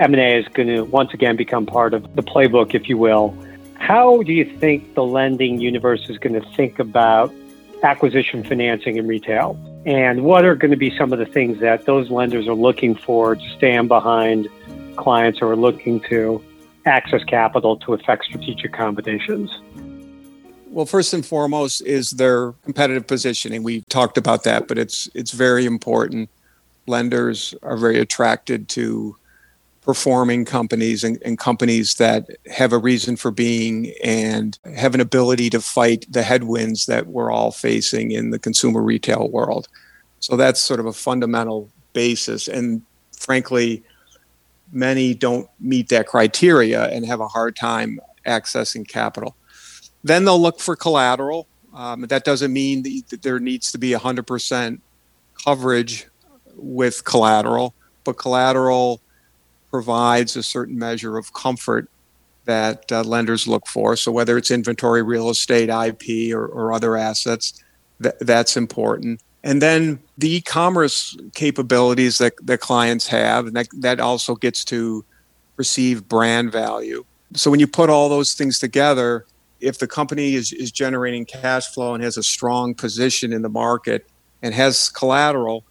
M&A 0.00 0.38
is 0.38 0.48
going 0.48 0.68
to 0.68 0.82
once 0.82 1.14
again 1.14 1.36
become 1.36 1.64
part 1.64 1.94
of 1.94 2.14
the 2.16 2.22
playbook, 2.22 2.74
if 2.74 2.88
you 2.88 2.98
will, 2.98 3.36
how 3.74 4.22
do 4.22 4.32
you 4.32 4.44
think 4.44 4.94
the 4.94 5.04
lending 5.04 5.60
universe 5.60 6.08
is 6.08 6.18
going 6.18 6.38
to 6.40 6.46
think 6.52 6.78
about 6.78 7.32
acquisition 7.84 8.42
financing 8.42 8.96
in 8.96 9.06
retail? 9.06 9.58
And 9.86 10.24
what 10.24 10.44
are 10.44 10.56
going 10.56 10.70
to 10.70 10.76
be 10.76 10.96
some 10.96 11.12
of 11.12 11.18
the 11.18 11.26
things 11.26 11.60
that 11.60 11.84
those 11.84 12.10
lenders 12.10 12.48
are 12.48 12.54
looking 12.54 12.94
for 12.94 13.36
to 13.36 13.48
stand 13.50 13.88
behind 13.88 14.48
clients 14.96 15.38
who 15.38 15.46
are 15.46 15.56
looking 15.56 16.00
to 16.08 16.42
access 16.86 17.22
capital 17.24 17.76
to 17.76 17.92
effect 17.92 18.24
strategic 18.24 18.72
combinations? 18.72 19.50
Well, 20.66 20.86
first 20.86 21.12
and 21.12 21.24
foremost 21.24 21.82
is 21.82 22.10
their 22.10 22.52
competitive 22.64 23.06
positioning. 23.06 23.62
We 23.62 23.82
talked 23.82 24.18
about 24.18 24.42
that, 24.44 24.66
but 24.66 24.78
it's 24.78 25.08
it's 25.14 25.30
very 25.30 25.66
important. 25.66 26.30
Lenders 26.86 27.54
are 27.62 27.76
very 27.76 28.00
attracted 28.00 28.68
to 28.70 29.16
performing 29.84 30.46
companies 30.46 31.04
and, 31.04 31.18
and, 31.24 31.38
companies 31.38 31.96
that 31.96 32.26
have 32.50 32.72
a 32.72 32.78
reason 32.78 33.16
for 33.16 33.30
being 33.30 33.92
and 34.02 34.58
have 34.74 34.94
an 34.94 35.00
ability 35.00 35.50
to 35.50 35.60
fight 35.60 36.06
the 36.10 36.22
headwinds 36.22 36.86
that 36.86 37.06
we're 37.06 37.30
all 37.30 37.52
facing 37.52 38.10
in 38.10 38.30
the 38.30 38.38
consumer 38.38 38.82
retail 38.82 39.28
world. 39.28 39.68
So 40.20 40.36
that's 40.36 40.58
sort 40.58 40.80
of 40.80 40.86
a 40.86 40.92
fundamental 40.92 41.70
basis. 41.92 42.48
And 42.48 42.80
frankly, 43.14 43.82
many 44.72 45.12
don't 45.12 45.48
meet 45.60 45.90
that 45.90 46.06
criteria 46.06 46.86
and 46.88 47.04
have 47.04 47.20
a 47.20 47.28
hard 47.28 47.54
time 47.54 48.00
accessing 48.26 48.88
capital. 48.88 49.36
Then 50.02 50.24
they'll 50.24 50.40
look 50.40 50.60
for 50.60 50.76
collateral. 50.76 51.46
Um, 51.74 52.02
that 52.02 52.24
doesn't 52.24 52.52
mean 52.52 52.84
that 53.10 53.20
there 53.20 53.38
needs 53.38 53.70
to 53.72 53.78
be 53.78 53.90
100% 53.90 54.80
coverage 55.44 56.06
with 56.56 57.04
collateral, 57.04 57.74
but 58.04 58.16
collateral 58.16 59.02
provides 59.74 60.36
a 60.36 60.42
certain 60.44 60.78
measure 60.78 61.18
of 61.18 61.32
comfort 61.32 61.90
that 62.44 62.92
uh, 62.92 63.02
lenders 63.02 63.48
look 63.48 63.66
for. 63.66 63.96
So 63.96 64.12
whether 64.12 64.38
it's 64.38 64.52
inventory, 64.52 65.02
real 65.02 65.30
estate, 65.30 65.68
IP, 65.68 66.32
or, 66.32 66.46
or 66.46 66.72
other 66.72 66.96
assets, 66.96 67.60
th- 68.00 68.14
that's 68.20 68.56
important. 68.56 69.20
And 69.42 69.60
then 69.60 69.98
the 70.16 70.36
e-commerce 70.36 71.16
capabilities 71.34 72.18
that, 72.18 72.34
that 72.44 72.60
clients 72.60 73.08
have, 73.08 73.48
and 73.48 73.56
that, 73.56 73.66
that 73.80 73.98
also 73.98 74.36
gets 74.36 74.64
to 74.66 75.04
perceived 75.56 76.08
brand 76.08 76.52
value. 76.52 77.04
So 77.34 77.50
when 77.50 77.58
you 77.58 77.66
put 77.66 77.90
all 77.90 78.08
those 78.08 78.34
things 78.34 78.60
together, 78.60 79.26
if 79.58 79.80
the 79.80 79.88
company 79.88 80.34
is, 80.34 80.52
is 80.52 80.70
generating 80.70 81.24
cash 81.24 81.66
flow 81.74 81.94
and 81.94 82.04
has 82.04 82.16
a 82.16 82.22
strong 82.22 82.76
position 82.76 83.32
in 83.32 83.42
the 83.42 83.48
market 83.48 84.06
and 84.40 84.54
has 84.54 84.88
collateral, 84.88 85.64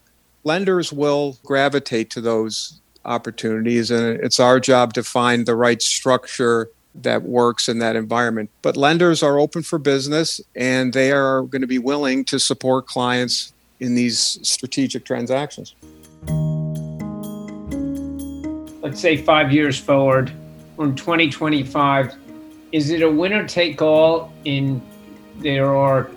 lenders 0.43 0.91
will 0.91 1.37
gravitate 1.45 2.09
to 2.09 2.19
those 2.19 2.81
opportunities. 3.05 3.91
And 3.91 4.19
it's 4.21 4.39
our 4.39 4.59
job 4.59 4.93
to 4.93 5.03
find 5.03 5.45
the 5.45 5.55
right 5.55 5.81
structure 5.81 6.69
that 6.95 7.23
works 7.23 7.67
in 7.67 7.79
that 7.79 7.95
environment. 7.95 8.49
But 8.61 8.77
lenders 8.77 9.23
are 9.23 9.39
open 9.39 9.63
for 9.63 9.79
business 9.79 10.39
and 10.55 10.93
they 10.93 11.11
are 11.11 11.41
going 11.43 11.61
to 11.61 11.67
be 11.67 11.79
willing 11.79 12.23
to 12.25 12.39
support 12.39 12.85
clients 12.87 13.53
in 13.79 13.95
these 13.95 14.39
strategic 14.47 15.05
transactions. 15.05 15.75
Let's 18.81 18.99
say 18.99 19.17
five 19.17 19.51
years 19.51 19.79
forward 19.79 20.31
from 20.75 20.95
2025, 20.95 22.15
is 22.71 22.89
it 22.89 23.01
a 23.01 23.09
winner 23.09 23.47
take 23.47 23.81
all 23.81 24.31
in 24.45 24.81
there 25.39 25.75
are 25.75 26.09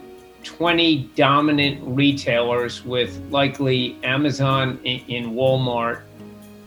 20 0.43 1.11
dominant 1.17 1.81
retailers 1.83 2.85
with 2.85 3.19
likely 3.31 3.97
Amazon 4.05 4.79
in 4.85 5.33
Walmart 5.33 6.03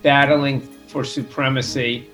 battling 0.02 0.62
for 0.62 1.04
supremacy 1.04 2.10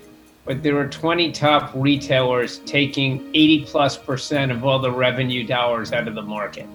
but 0.46 0.62
there 0.62 0.78
are 0.78 0.88
20 0.88 1.32
top 1.32 1.72
retailers 1.74 2.58
taking 2.60 3.28
80 3.34 3.64
plus 3.64 3.96
percent 3.96 4.52
of 4.52 4.64
all 4.64 4.78
the 4.78 4.90
revenue 4.90 5.44
dollars 5.44 5.92
out 5.92 6.06
of 6.06 6.14
the 6.14 6.22
market. 6.22 6.66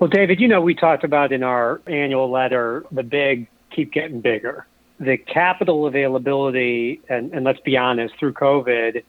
Well, 0.00 0.08
David, 0.08 0.40
you 0.40 0.48
know, 0.48 0.62
we 0.62 0.74
talked 0.74 1.04
about 1.04 1.30
in 1.30 1.42
our 1.42 1.82
annual 1.86 2.30
letter 2.30 2.84
the 2.90 3.02
big 3.02 3.46
keep 3.70 3.92
getting 3.92 4.22
bigger. 4.22 4.66
The 4.98 5.18
capital 5.18 5.86
availability, 5.86 7.02
and, 7.10 7.32
and 7.32 7.44
let's 7.44 7.60
be 7.60 7.76
honest, 7.76 8.14
through 8.18 8.32
COVID, 8.32 9.04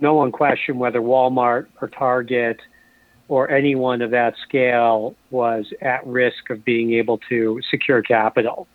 no 0.00 0.14
one 0.14 0.32
questioned 0.32 0.80
whether 0.80 1.00
Walmart 1.00 1.68
or 1.80 1.88
Target 1.88 2.60
or 3.28 3.48
anyone 3.50 4.02
of 4.02 4.10
that 4.10 4.34
scale 4.42 5.14
was 5.30 5.66
at 5.80 6.04
risk 6.04 6.50
of 6.50 6.64
being 6.64 6.92
able 6.94 7.18
to 7.28 7.60
secure 7.70 8.02
capital. 8.02 8.66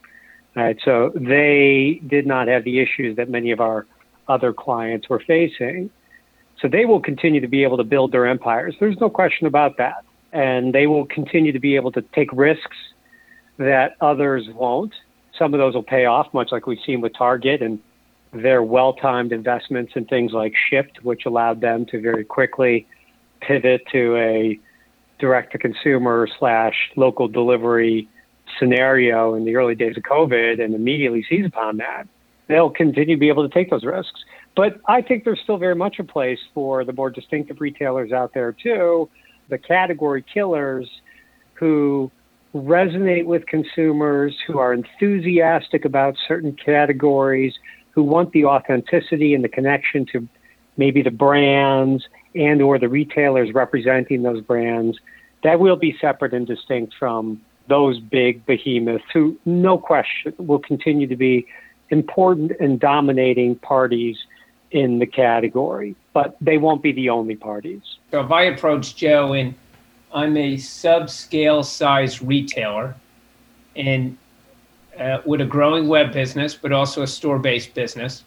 Right, 0.53 0.77
so 0.84 1.12
they 1.15 2.01
did 2.05 2.27
not 2.27 2.50
have 2.50 2.65
the 2.65 2.79
issues 2.79 3.15
that 3.15 3.29
many 3.29 3.51
of 3.51 3.62
our 3.62 3.88
other 4.27 4.51
clients 4.51 5.08
were 5.08 5.22
facing. 5.25 5.89
So 6.62 6.67
they 6.67 6.86
will 6.86 7.00
continue 7.00 7.39
to 7.39 7.48
be 7.48 7.63
able 7.63 7.77
to 7.77 7.84
build 7.84 8.12
their 8.12 8.27
empires. 8.27 8.75
There's 8.79 9.00
no 9.00 9.10
question 9.10 9.48
about 9.48 9.77
that. 9.77 10.03
And 10.34 10.74
they 10.74 10.88
will 10.88 11.05
continue 11.05 11.51
to 11.53 11.60
be 11.60 11.75
able 11.75 11.91
to 11.93 12.01
take 12.13 12.31
risks 12.34 12.77
that 13.58 13.96
others 14.01 14.48
won't. 14.53 14.93
Some 15.38 15.53
of 15.53 15.60
those 15.60 15.74
will 15.74 15.84
pay 15.84 16.05
off, 16.05 16.34
much 16.34 16.51
like 16.51 16.67
we've 16.67 16.79
seen 16.86 17.01
with 17.01 17.13
Target 17.17 17.62
and 17.62 17.79
their 18.34 18.63
well 18.63 18.93
timed 18.93 19.31
investments 19.31 19.93
in 19.96 20.05
things 20.05 20.31
like 20.34 20.53
Shipt, 20.70 21.01
which 21.03 21.25
allowed 21.25 21.62
them 21.62 21.86
to 21.88 22.00
very 22.00 22.24
quickly 22.24 22.88
pivot 23.41 23.81
to 23.91 24.15
a 24.17 24.60
direct 25.20 25.51
to 25.53 25.58
consumer 25.58 26.27
slash 26.39 26.75
local 26.96 27.27
delivery 27.27 28.08
scenario 28.62 29.34
in 29.34 29.46
the 29.46 29.56
early 29.56 29.75
days 29.75 29.98
of 29.98 30.03
COVID 30.03 30.63
and 30.63 30.75
immediately 30.75 31.25
seize 31.27 31.46
upon 31.46 31.77
that, 31.77 32.08
they'll 32.48 32.70
continue 32.70 33.15
to 33.15 33.20
be 33.20 33.30
able 33.30 33.48
to 33.48 33.53
take 33.53 33.70
those 33.70 33.84
risks. 33.84 34.24
But 34.56 34.80
I 34.88 35.01
think 35.01 35.24
there's 35.24 35.39
still 35.41 35.58
very 35.58 35.75
much 35.75 36.00
a 36.00 36.03
place 36.03 36.39
for 36.53 36.84
the 36.86 36.94
more 36.94 37.10
distinctive 37.10 37.62
retailers 37.62 38.12
out 38.12 38.34
there 38.34 38.51
too, 38.51 39.10
the 39.50 39.58
category 39.58 40.24
killers 40.34 40.89
who 41.53 42.12
resonate 42.53 43.25
with 43.25 43.46
consumers, 43.46 44.36
who 44.46 44.60
are 44.60 44.74
enthusiastic 44.74 45.86
about 45.86 46.15
certain 46.27 46.53
categories, 46.53 47.53
who 47.91 48.03
want 48.03 48.32
the 48.34 48.46
authenticity 48.46 49.34
and 49.34 49.44
the 49.44 49.50
connection 49.50 50.06
to 50.12 50.27
maybe 50.77 51.01
the 51.01 51.12
brands 51.12 52.03
and 52.36 52.62
or 52.62 52.77
the 52.77 52.89
retailers 52.89 53.53
representing 53.53 54.24
those 54.24 54.41
brands 54.41 54.98
that 55.44 55.60
will 55.60 55.75
be 55.75 55.96
separate 56.00 56.34
and 56.34 56.48
distinct 56.48 56.94
from 56.98 57.41
those 57.72 58.01
big 58.01 58.46
behemoths 58.46 59.06
who, 59.13 59.38
no 59.46 59.78
question, 59.78 60.34
will 60.38 60.60
continue 60.60 61.08
to 61.08 61.16
be 61.16 61.48
important 61.90 62.51
and 62.60 62.82
dominating 62.82 63.56
parties 63.56 64.18
in 64.72 65.00
the 65.00 65.06
category, 65.06 65.96
but 66.12 66.36
they 66.42 66.58
won't 66.58 66.84
be 66.84 66.92
the 66.92 67.10
only 67.10 67.38
parties. 67.38 67.82
So 68.12 68.20
if 68.20 68.30
I 68.30 68.44
approach 68.44 68.98
Joe 68.98 69.32
and 69.32 69.56
I'm 70.13 70.36
a 70.36 70.56
subscale 70.58 71.63
size 71.63 72.22
retailer 72.22 72.94
and 73.78 74.18
uh, 75.00 75.20
with 75.25 75.40
a 75.40 75.46
growing 75.46 75.88
web 75.88 76.12
business, 76.12 76.54
but 76.54 76.74
also 76.74 77.04
a 77.04 77.08
store 77.08 77.40
based 77.40 77.74
business, 77.74 78.25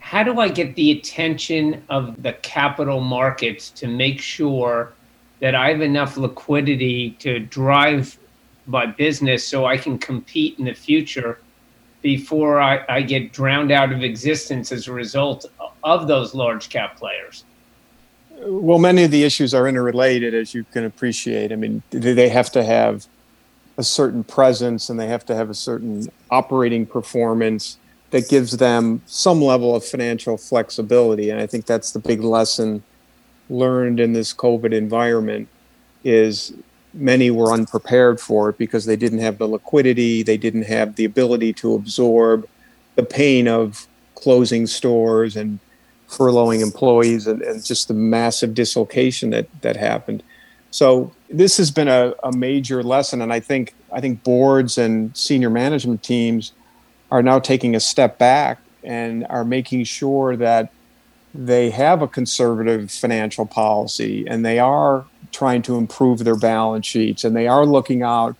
how 0.00 0.24
do 0.24 0.40
I 0.40 0.48
get 0.48 0.74
the 0.74 0.90
attention 0.90 1.84
of 1.88 2.20
the 2.20 2.32
capital 2.32 3.00
markets 3.00 3.70
to 3.80 3.86
make 3.86 4.20
sure 4.20 4.92
that 5.40 5.54
I 5.54 5.68
have 5.68 5.80
enough 5.80 6.16
liquidity 6.16 7.10
to 7.20 7.38
drive 7.38 8.18
my 8.66 8.86
business 8.86 9.46
so 9.46 9.64
I 9.64 9.76
can 9.76 9.98
compete 9.98 10.58
in 10.58 10.64
the 10.64 10.74
future 10.74 11.38
before 12.02 12.60
I, 12.60 12.84
I 12.88 13.02
get 13.02 13.32
drowned 13.32 13.72
out 13.72 13.92
of 13.92 14.02
existence 14.02 14.70
as 14.72 14.86
a 14.86 14.92
result 14.92 15.46
of 15.82 16.06
those 16.06 16.34
large 16.34 16.68
cap 16.68 16.96
players? 16.96 17.44
Well, 18.40 18.78
many 18.78 19.02
of 19.02 19.10
the 19.10 19.24
issues 19.24 19.52
are 19.52 19.66
interrelated, 19.66 20.32
as 20.32 20.54
you 20.54 20.64
can 20.64 20.84
appreciate. 20.84 21.50
I 21.50 21.56
mean, 21.56 21.82
they 21.90 22.28
have 22.28 22.52
to 22.52 22.62
have 22.62 23.06
a 23.76 23.82
certain 23.82 24.22
presence 24.22 24.90
and 24.90 24.98
they 24.98 25.06
have 25.06 25.24
to 25.26 25.34
have 25.34 25.50
a 25.50 25.54
certain 25.54 26.08
operating 26.30 26.86
performance 26.86 27.78
that 28.10 28.28
gives 28.28 28.56
them 28.56 29.02
some 29.06 29.42
level 29.42 29.74
of 29.74 29.84
financial 29.84 30.36
flexibility. 30.36 31.30
And 31.30 31.40
I 31.40 31.46
think 31.46 31.66
that's 31.66 31.92
the 31.92 31.98
big 31.98 32.22
lesson 32.22 32.82
learned 33.50 34.00
in 34.00 34.12
this 34.12 34.34
COVID 34.34 34.72
environment 34.72 35.48
is 36.04 36.52
many 36.94 37.30
were 37.30 37.52
unprepared 37.52 38.20
for 38.20 38.50
it 38.50 38.58
because 38.58 38.86
they 38.86 38.96
didn't 38.96 39.18
have 39.20 39.38
the 39.38 39.46
liquidity, 39.46 40.22
they 40.22 40.36
didn't 40.36 40.64
have 40.64 40.96
the 40.96 41.04
ability 41.04 41.52
to 41.52 41.74
absorb 41.74 42.48
the 42.96 43.02
pain 43.02 43.46
of 43.46 43.86
closing 44.14 44.66
stores 44.66 45.36
and 45.36 45.58
furloughing 46.08 46.60
employees 46.60 47.26
and, 47.26 47.42
and 47.42 47.64
just 47.64 47.88
the 47.88 47.94
massive 47.94 48.54
dislocation 48.54 49.30
that 49.30 49.46
that 49.60 49.76
happened. 49.76 50.22
So 50.70 51.12
this 51.30 51.56
has 51.58 51.70
been 51.70 51.88
a, 51.88 52.14
a 52.22 52.32
major 52.32 52.82
lesson 52.82 53.22
and 53.22 53.32
I 53.32 53.40
think 53.40 53.74
I 53.92 54.00
think 54.00 54.22
boards 54.22 54.78
and 54.78 55.16
senior 55.16 55.50
management 55.50 56.02
teams 56.02 56.52
are 57.10 57.22
now 57.22 57.38
taking 57.38 57.74
a 57.74 57.80
step 57.80 58.18
back 58.18 58.58
and 58.82 59.26
are 59.28 59.44
making 59.44 59.84
sure 59.84 60.36
that 60.36 60.72
they 61.38 61.70
have 61.70 62.02
a 62.02 62.08
conservative 62.08 62.90
financial 62.90 63.46
policy 63.46 64.26
and 64.26 64.44
they 64.44 64.58
are 64.58 65.06
trying 65.30 65.62
to 65.62 65.76
improve 65.76 66.24
their 66.24 66.36
balance 66.36 66.84
sheets 66.84 67.22
and 67.22 67.36
they 67.36 67.46
are 67.46 67.64
looking 67.64 68.02
out 68.02 68.34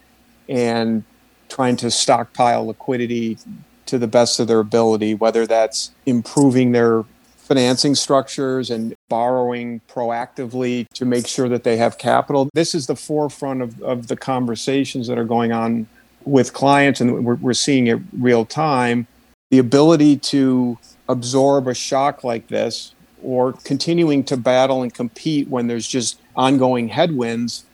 and 0.49 1.05
trying 1.49 1.77
to 1.77 1.93
stockpile 1.93 2.67
liquidity 2.67 3.39
to 3.87 3.99
the 3.99 4.09
best 4.09 4.41
of 4.41 4.49
their 4.49 4.59
ability, 4.59 5.15
whether 5.15 5.47
that's 5.47 5.93
improving 6.07 6.73
their 6.73 7.05
financing 7.37 7.95
structures 7.95 8.69
and 8.69 8.97
borrowing 9.09 9.81
proactively 9.89 10.89
to 10.93 11.05
make 11.05 11.29
sure 11.29 11.49
that 11.49 11.63
they 11.63 11.77
have 11.77 11.99
capital. 11.99 12.51
This 12.53 12.75
is 12.75 12.89
the 12.89 12.97
forefront 12.97 13.63
of, 13.63 13.81
of 13.81 14.09
the 14.09 14.17
conversations 14.17 15.07
that 15.07 15.19
are 15.19 15.25
going 15.25 15.53
on 15.53 15.87
with 16.25 16.53
clients, 16.53 17.01
and 17.01 17.25
we're, 17.25 17.37
we're 17.37 17.55
seeing 17.55 17.87
it 17.87 18.01
real 18.13 18.45
time. 18.45 19.07
The 19.51 19.59
ability 19.59 20.19
to 20.19 20.77
absorb 21.09 21.69
a 21.69 21.75
shock 21.75 22.23
like 22.23 22.49
this 22.49 22.95
or 23.23 23.55
continuing 23.65 24.23
to 24.25 24.37
battle 24.37 24.83
and 24.83 24.93
compete 24.93 25.49
when 25.49 25.69
there's 25.69 25.89
just 25.89 26.21
ongoing 26.37 26.89
headwinds 26.89 27.65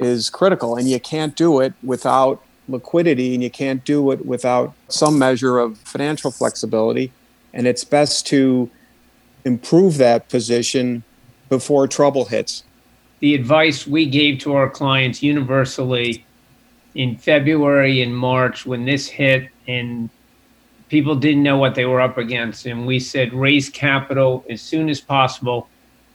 is 0.00 0.28
critical. 0.28 0.76
And 0.76 0.90
you 0.90 0.98
can't 0.98 1.36
do 1.36 1.60
it 1.60 1.72
without 1.84 2.42
liquidity 2.68 3.34
and 3.34 3.42
you 3.44 3.50
can't 3.50 3.84
do 3.84 4.10
it 4.10 4.26
without 4.26 4.74
some 4.88 5.18
measure 5.20 5.58
of 5.58 5.78
financial 5.78 6.32
flexibility. 6.32 7.12
And 7.54 7.66
it's 7.66 7.84
best 7.84 8.26
to 8.28 8.68
improve 9.44 9.98
that 9.98 10.28
position 10.28 11.04
before 11.48 11.86
trouble 11.86 12.24
hits. 12.24 12.64
The 13.20 13.34
advice 13.34 13.86
we 13.86 14.06
gave 14.06 14.40
to 14.40 14.54
our 14.54 14.68
clients 14.68 15.22
universally 15.22 16.24
in 16.96 17.16
February 17.16 18.02
and 18.02 18.16
March 18.16 18.66
when 18.66 18.84
this 18.84 19.06
hit 19.06 19.48
and 19.68 20.10
people 20.90 21.14
didn't 21.14 21.44
know 21.44 21.56
what 21.56 21.76
they 21.76 21.86
were 21.86 22.00
up 22.00 22.18
against. 22.18 22.66
And 22.66 22.86
we 22.86 23.00
said 23.00 23.32
raise 23.32 23.70
capital 23.70 24.44
as 24.50 24.60
soon 24.60 24.90
as 24.90 25.00
possible. 25.00 25.68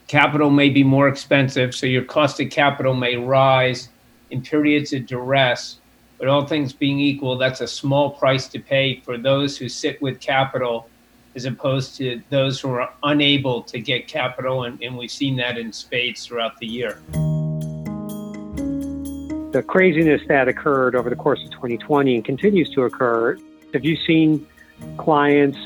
Capital 0.08 0.51
may 0.51 0.70
be 0.70 0.84
more 0.84 1.08
expensive, 1.08 1.74
so 1.74 1.88
your 1.88 2.03
cost 2.03 2.39
of 2.39 2.51
capital 2.51 2.94
may 2.94 3.15
rise 3.15 3.89
in 4.29 4.44
periods 4.44 4.94
of 4.94 5.08
duress. 5.08 5.79
But 6.20 6.27
all 6.27 6.46
things 6.46 6.72
being 6.72 7.00
equal, 7.00 7.38
that's 7.38 7.62
a 7.62 7.67
small 7.67 8.12
price 8.12 8.48
to 8.50 8.60
pay 8.60 9.00
for 9.00 9.17
those 9.17 9.58
who 9.58 9.67
sit 9.67 10.00
with 10.01 10.20
capital 10.20 10.88
as 11.36 11.46
opposed 11.46 11.98
to 11.98 12.22
those 12.29 12.62
who 12.62 12.70
are 12.72 12.94
unable 13.03 13.62
to 13.63 13.79
get 13.79 14.08
capital. 14.08 14.63
And, 14.63 14.82
and 14.82 14.98
we've 14.98 15.12
seen 15.12 15.36
that 15.38 15.58
in 15.58 15.74
spades 15.74 16.25
throughout 16.25 16.58
the 16.60 16.67
year. 16.67 17.01
The 19.51 19.63
craziness 19.65 20.22
that 20.27 20.48
occurred 20.48 20.96
over 20.96 21.10
the 21.10 21.15
course 21.15 21.41
of 21.44 21.51
2020 21.51 22.15
and 22.15 22.25
continues 22.25 22.70
to 22.72 22.84
occur. 22.84 23.38
Have 23.74 23.84
you 23.84 23.98
seen 24.05 24.46
clients 24.98 25.58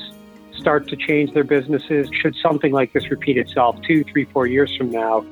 start 0.57 0.87
to 0.89 0.95
change 0.95 1.33
their 1.33 1.43
businesses? 1.43 2.09
Should 2.21 2.35
something 2.35 2.71
like 2.71 2.93
this 2.93 3.09
repeat 3.09 3.37
itself 3.37 3.81
two, 3.81 4.03
three, 4.03 4.25
four 4.25 4.47
years 4.47 4.75
from 4.75 4.91
now 4.91 5.25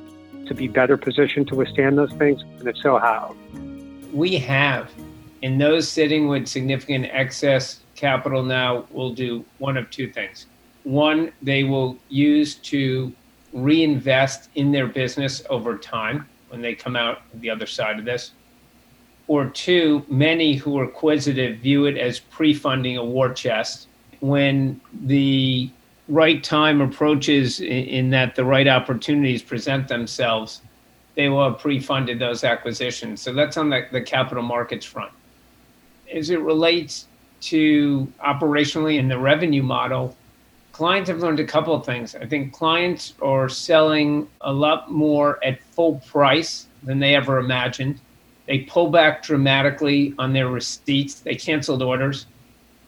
to 0.46 0.54
be 0.54 0.68
better 0.68 0.96
positioned 0.96 1.48
to 1.48 1.54
withstand 1.54 1.98
those 1.98 2.12
things? 2.14 2.42
And 2.58 2.68
if 2.68 2.76
so, 2.78 2.98
how? 2.98 3.36
We 4.12 4.36
have. 4.38 4.90
And 5.42 5.60
those 5.60 5.88
sitting 5.88 6.28
with 6.28 6.48
significant 6.48 7.06
excess 7.10 7.80
capital 7.94 8.42
now 8.42 8.86
will 8.90 9.12
do 9.12 9.44
one 9.58 9.76
of 9.76 9.90
two 9.90 10.10
things. 10.10 10.46
One, 10.84 11.32
they 11.42 11.64
will 11.64 11.98
use 12.08 12.54
to 12.56 13.12
reinvest 13.52 14.50
in 14.54 14.72
their 14.72 14.86
business 14.86 15.42
over 15.50 15.76
time 15.76 16.26
when 16.48 16.62
they 16.62 16.74
come 16.74 16.96
out 16.96 17.22
the 17.34 17.50
other 17.50 17.66
side 17.66 17.98
of 17.98 18.04
this. 18.04 18.32
Or 19.28 19.46
two, 19.50 20.04
many 20.08 20.54
who 20.54 20.78
are 20.78 20.84
acquisitive 20.84 21.58
view 21.58 21.86
it 21.86 21.96
as 21.96 22.18
pre 22.18 22.52
funding 22.54 22.96
a 22.96 23.04
war 23.04 23.32
chest. 23.32 23.86
When 24.20 24.80
the 25.02 25.70
right 26.08 26.42
time 26.42 26.80
approaches, 26.80 27.60
in 27.60 28.10
that 28.10 28.34
the 28.34 28.44
right 28.44 28.66
opportunities 28.66 29.42
present 29.42 29.86
themselves, 29.86 30.62
they 31.14 31.28
will 31.28 31.50
have 31.50 31.60
pre 31.60 31.78
funded 31.78 32.18
those 32.18 32.42
acquisitions. 32.42 33.20
So 33.20 33.32
that's 33.32 33.56
on 33.56 33.70
the, 33.70 33.86
the 33.92 34.00
capital 34.00 34.42
markets 34.42 34.86
front. 34.86 35.12
As 36.12 36.30
it 36.30 36.40
relates 36.40 37.06
to 37.40 38.10
operationally 38.24 38.98
in 38.98 39.08
the 39.08 39.18
revenue 39.18 39.62
model, 39.62 40.16
clients 40.72 41.10
have 41.10 41.20
learned 41.20 41.40
a 41.40 41.44
couple 41.44 41.74
of 41.74 41.84
things. 41.84 42.14
I 42.14 42.26
think 42.26 42.52
clients 42.52 43.14
are 43.20 43.48
selling 43.48 44.28
a 44.40 44.52
lot 44.52 44.90
more 44.90 45.38
at 45.44 45.60
full 45.72 45.96
price 46.06 46.66
than 46.82 46.98
they 46.98 47.14
ever 47.14 47.38
imagined. 47.38 48.00
They 48.48 48.60
pull 48.60 48.90
back 48.90 49.22
dramatically 49.22 50.14
on 50.18 50.32
their 50.32 50.48
receipts, 50.48 51.20
they 51.20 51.34
canceled 51.34 51.82
orders. 51.82 52.26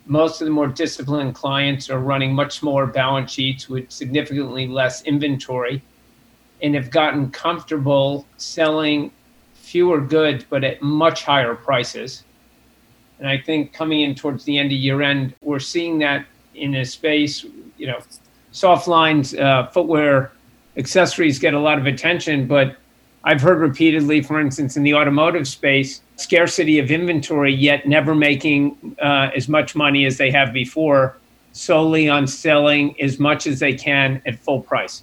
Most 0.06 0.40
of 0.40 0.46
the 0.46 0.50
more 0.50 0.66
disciplined 0.66 1.34
clients 1.34 1.90
are 1.90 2.00
running 2.00 2.34
much 2.34 2.62
more 2.62 2.86
balance 2.86 3.30
sheets 3.30 3.68
with 3.68 3.90
significantly 3.90 4.66
less 4.66 5.02
inventory 5.02 5.82
and 6.62 6.74
have 6.74 6.90
gotten 6.90 7.30
comfortable 7.30 8.26
selling 8.38 9.12
fewer 9.52 10.00
goods 10.00 10.46
but 10.48 10.64
at 10.64 10.80
much 10.80 11.24
higher 11.24 11.54
prices. 11.54 12.24
And 13.18 13.28
I 13.28 13.36
think 13.36 13.74
coming 13.74 14.00
in 14.00 14.14
towards 14.14 14.44
the 14.44 14.56
end 14.56 14.72
of 14.72 14.78
year 14.78 15.02
end, 15.02 15.34
we're 15.42 15.58
seeing 15.58 15.98
that 15.98 16.24
in 16.54 16.74
a 16.76 16.86
space 16.86 17.44
you 17.76 17.86
know, 17.86 18.00
soft 18.50 18.88
lines, 18.88 19.34
uh, 19.34 19.66
footwear, 19.66 20.32
accessories 20.78 21.38
get 21.38 21.52
a 21.52 21.58
lot 21.58 21.78
of 21.78 21.84
attention, 21.84 22.46
but 22.46 22.76
I've 23.24 23.40
heard 23.40 23.58
repeatedly, 23.58 24.22
for 24.22 24.40
instance, 24.40 24.76
in 24.76 24.82
the 24.82 24.94
automotive 24.94 25.46
space, 25.46 26.00
scarcity 26.16 26.78
of 26.78 26.90
inventory, 26.90 27.54
yet 27.54 27.86
never 27.86 28.14
making 28.14 28.96
uh, 29.00 29.30
as 29.36 29.48
much 29.48 29.76
money 29.76 30.06
as 30.06 30.16
they 30.16 30.30
have 30.30 30.52
before, 30.52 31.18
solely 31.52 32.08
on 32.08 32.26
selling 32.26 32.98
as 33.00 33.18
much 33.18 33.46
as 33.46 33.58
they 33.58 33.74
can 33.74 34.22
at 34.26 34.38
full 34.38 34.62
price. 34.62 35.02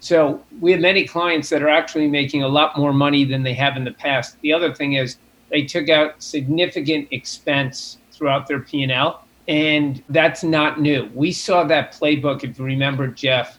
So 0.00 0.40
we 0.60 0.70
have 0.70 0.80
many 0.80 1.04
clients 1.04 1.48
that 1.48 1.62
are 1.62 1.68
actually 1.68 2.06
making 2.06 2.44
a 2.44 2.48
lot 2.48 2.78
more 2.78 2.92
money 2.92 3.24
than 3.24 3.42
they 3.42 3.54
have 3.54 3.76
in 3.76 3.84
the 3.84 3.92
past. 3.92 4.40
The 4.42 4.52
other 4.52 4.72
thing 4.72 4.92
is 4.92 5.16
they 5.50 5.64
took 5.64 5.88
out 5.88 6.22
significant 6.22 7.08
expense 7.10 7.98
throughout 8.12 8.46
their 8.46 8.60
P&L 8.60 9.24
and 9.48 10.02
that's 10.10 10.44
not 10.44 10.80
new. 10.80 11.10
We 11.14 11.32
saw 11.32 11.64
that 11.64 11.92
playbook, 11.92 12.44
if 12.44 12.58
you 12.58 12.64
remember, 12.64 13.08
Jeff, 13.08 13.58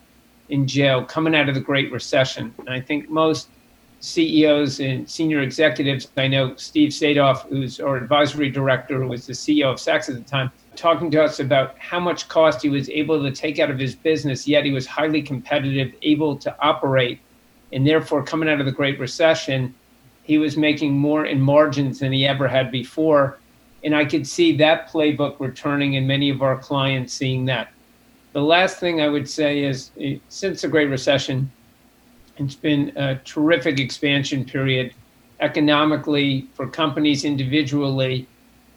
in 0.49 0.67
jail 0.67 1.03
coming 1.03 1.35
out 1.35 1.49
of 1.49 1.55
the 1.55 1.61
Great 1.61 1.91
Recession. 1.91 2.53
And 2.59 2.69
I 2.69 2.79
think 2.79 3.09
most 3.09 3.49
CEOs 3.99 4.79
and 4.79 5.09
senior 5.09 5.41
executives, 5.41 6.07
I 6.17 6.27
know 6.27 6.55
Steve 6.55 6.89
Sadove, 6.89 7.47
who's 7.49 7.79
our 7.79 7.97
advisory 7.97 8.49
director, 8.49 9.05
was 9.05 9.27
the 9.27 9.33
CEO 9.33 9.65
of 9.73 9.77
Saks 9.77 10.09
at 10.09 10.15
the 10.15 10.21
time, 10.21 10.51
talking 10.75 11.11
to 11.11 11.23
us 11.23 11.39
about 11.39 11.77
how 11.77 11.99
much 11.99 12.27
cost 12.29 12.61
he 12.61 12.69
was 12.69 12.89
able 12.89 13.21
to 13.21 13.31
take 13.31 13.59
out 13.59 13.69
of 13.69 13.77
his 13.77 13.95
business, 13.95 14.47
yet 14.47 14.63
he 14.65 14.71
was 14.71 14.87
highly 14.87 15.21
competitive, 15.21 15.93
able 16.01 16.37
to 16.37 16.55
operate. 16.61 17.19
And 17.73 17.85
therefore, 17.85 18.23
coming 18.23 18.49
out 18.49 18.59
of 18.59 18.65
the 18.65 18.71
Great 18.71 18.99
Recession, 18.99 19.75
he 20.23 20.37
was 20.37 20.55
making 20.55 20.93
more 20.93 21.25
in 21.25 21.41
margins 21.41 21.99
than 21.99 22.11
he 22.11 22.25
ever 22.25 22.47
had 22.47 22.71
before 22.71 23.39
and 23.83 23.95
I 23.95 24.05
could 24.05 24.27
see 24.27 24.55
that 24.57 24.89
playbook 24.89 25.39
returning 25.39 25.95
and 25.95 26.07
many 26.07 26.29
of 26.29 26.41
our 26.41 26.57
clients 26.57 27.13
seeing 27.13 27.45
that. 27.45 27.71
The 28.33 28.41
last 28.41 28.77
thing 28.77 29.01
I 29.01 29.07
would 29.07 29.29
say 29.29 29.63
is 29.63 29.91
since 30.27 30.61
the 30.61 30.67
Great 30.67 30.89
Recession, 30.89 31.51
it's 32.39 32.55
been 32.55 32.91
a 32.95 33.15
terrific 33.25 33.79
expansion 33.79 34.45
period 34.45 34.93
economically 35.39 36.47
for 36.53 36.67
companies 36.67 37.23
individually. 37.23 38.27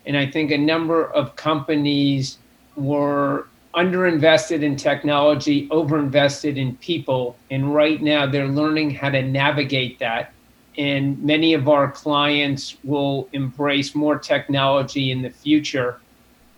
And 0.06 0.16
I 0.16 0.26
think 0.26 0.50
a 0.50 0.58
number 0.58 1.06
of 1.12 1.36
companies 1.36 2.38
were 2.76 3.46
underinvested 3.74 4.62
in 4.62 4.76
technology, 4.76 5.68
overinvested 5.68 6.56
in 6.56 6.76
people. 6.76 7.36
And 7.50 7.74
right 7.74 8.00
now 8.02 8.26
they're 8.26 8.48
learning 8.48 8.90
how 8.90 9.10
to 9.10 9.22
navigate 9.22 9.98
that 9.98 10.32
and 10.78 11.22
many 11.22 11.54
of 11.54 11.68
our 11.68 11.90
clients 11.90 12.76
will 12.82 13.28
embrace 13.32 13.94
more 13.94 14.18
technology 14.18 15.10
in 15.10 15.20
the 15.20 15.30
future 15.30 16.00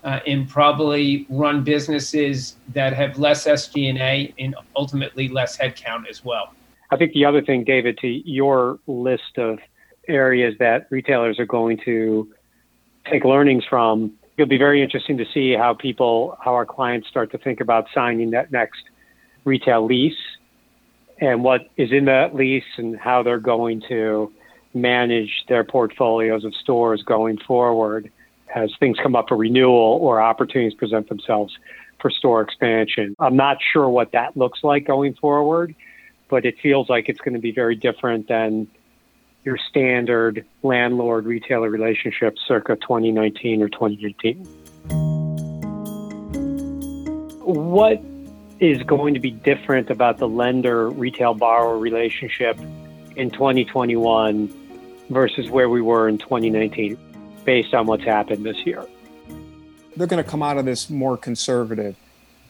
uh, 0.05 0.21
and 0.27 0.49
probably 0.49 1.27
run 1.31 1.65
businesses 1.65 2.57
that 2.73 2.93
have 2.93 3.19
less 3.19 3.47
SG&A 3.47 4.33
and 4.39 4.55
ultimately 4.77 5.29
less 5.29 5.57
headcount 5.59 6.09
as 6.09 6.25
well. 6.25 6.55
I 6.95 6.97
think 6.97 7.13
the 7.13 7.25
other 7.25 7.43
thing, 7.43 7.65
David, 7.65 7.99
to 8.03 8.07
your 8.07 8.79
list 8.87 9.37
of 9.37 9.59
areas 10.07 10.55
that 10.61 10.87
retailers 10.91 11.41
are 11.41 11.47
going 11.47 11.81
to 11.85 12.33
take 13.11 13.25
learnings 13.25 13.65
from, 13.69 14.13
it'll 14.37 14.49
be 14.49 14.59
very 14.59 14.81
interesting 14.81 15.19
to 15.19 15.25
see 15.35 15.55
how 15.55 15.75
people, 15.75 16.39
how 16.41 16.55
our 16.55 16.65
clients 16.65 17.09
start 17.09 17.33
to 17.33 17.39
think 17.39 17.61
about 17.61 17.87
signing 17.93 18.31
that 18.31 18.53
next 18.53 18.81
retail 19.45 19.85
lease 19.85 20.15
and 21.21 21.43
what 21.43 21.63
is 21.77 21.91
in 21.91 22.05
that 22.05 22.33
lease 22.33 22.63
and 22.77 22.97
how 22.97 23.25
they're 23.25 23.41
going 23.41 23.83
to 23.89 24.33
manage 24.73 25.45
their 25.49 25.65
portfolios 25.65 26.45
of 26.45 26.55
stores 26.55 27.03
going 27.03 27.39
forward 27.39 28.09
as 28.55 28.71
things 28.79 28.97
come 29.03 29.17
up 29.17 29.27
for 29.29 29.37
renewal 29.37 29.99
or 30.01 30.21
opportunities 30.21 30.75
present 30.75 31.09
themselves 31.09 31.53
for 32.01 32.09
store 32.09 32.41
expansion. 32.41 33.17
I'm 33.19 33.37
not 33.37 33.57
sure 33.73 33.89
what 33.89 34.13
that 34.13 34.37
looks 34.37 34.61
like 34.63 34.87
going 34.87 35.15
forward, 35.15 35.75
but 36.29 36.45
it 36.45 36.59
feels 36.61 36.89
like 36.89 37.09
it's 37.09 37.21
going 37.21 37.35
to 37.35 37.41
be 37.41 37.53
very 37.53 37.77
different 37.77 38.29
than 38.29 38.69
your 39.45 39.59
standard 39.59 40.45
landlord 40.63 41.27
retailer 41.27 41.69
relationship 41.69 42.37
circa 42.47 42.77
2019 42.77 43.63
or 43.63 43.69
2018. 43.69 44.45
What 47.45 48.03
is 48.59 48.83
going 48.85 49.15
to 49.15 49.21
be 49.21 49.31
different 49.31 49.91
about 49.91 50.19
the 50.19 50.29
lender 50.29 50.89
retail 50.89 51.35
borrower 51.35 51.79
relationship 51.79 52.59
in 53.17 53.31
2021 53.31 54.49
versus 55.11 55.51
where 55.51 55.69
we 55.69 55.83
were 55.83 56.09
in 56.09 56.17
2019 56.17 56.97
based 57.45 57.75
on 57.75 57.87
what's 57.87 58.05
happened 58.05 58.47
this 58.47 58.65
year? 58.65 58.87
They're 59.97 60.07
going 60.07 60.23
to 60.23 60.29
come 60.29 60.43
out 60.43 60.57
of 60.57 60.65
this 60.65 60.89
more 60.89 61.17
conservative. 61.17 61.97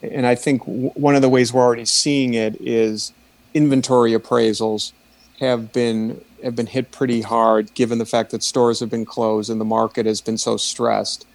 And 0.03 0.27
I 0.27 0.35
think 0.35 0.63
one 0.65 1.17
of 1.17 1.23
the 1.23 1.29
ways 1.29 1.53
we're 1.53 1.63
already 1.63 1.85
seeing 1.85 2.35
it 2.35 2.61
is 2.61 3.13
inventory 3.55 4.13
appraisals 4.13 4.93
have 5.41 5.73
been 5.73 6.23
have 6.43 6.55
been 6.55 6.67
hit 6.67 6.93
pretty 6.93 7.23
hard 7.23 7.73
given 7.75 7.99
the 7.99 8.05
fact 8.05 8.31
that 8.31 8.43
stores 8.43 8.81
have 8.81 8.91
been 8.91 9.07
closed 9.07 9.49
and 9.49 9.59
the 9.61 9.65
market 9.65 10.05
has 10.05 10.21
been 10.21 10.37
so 10.37 10.59
stressed. 10.59 11.27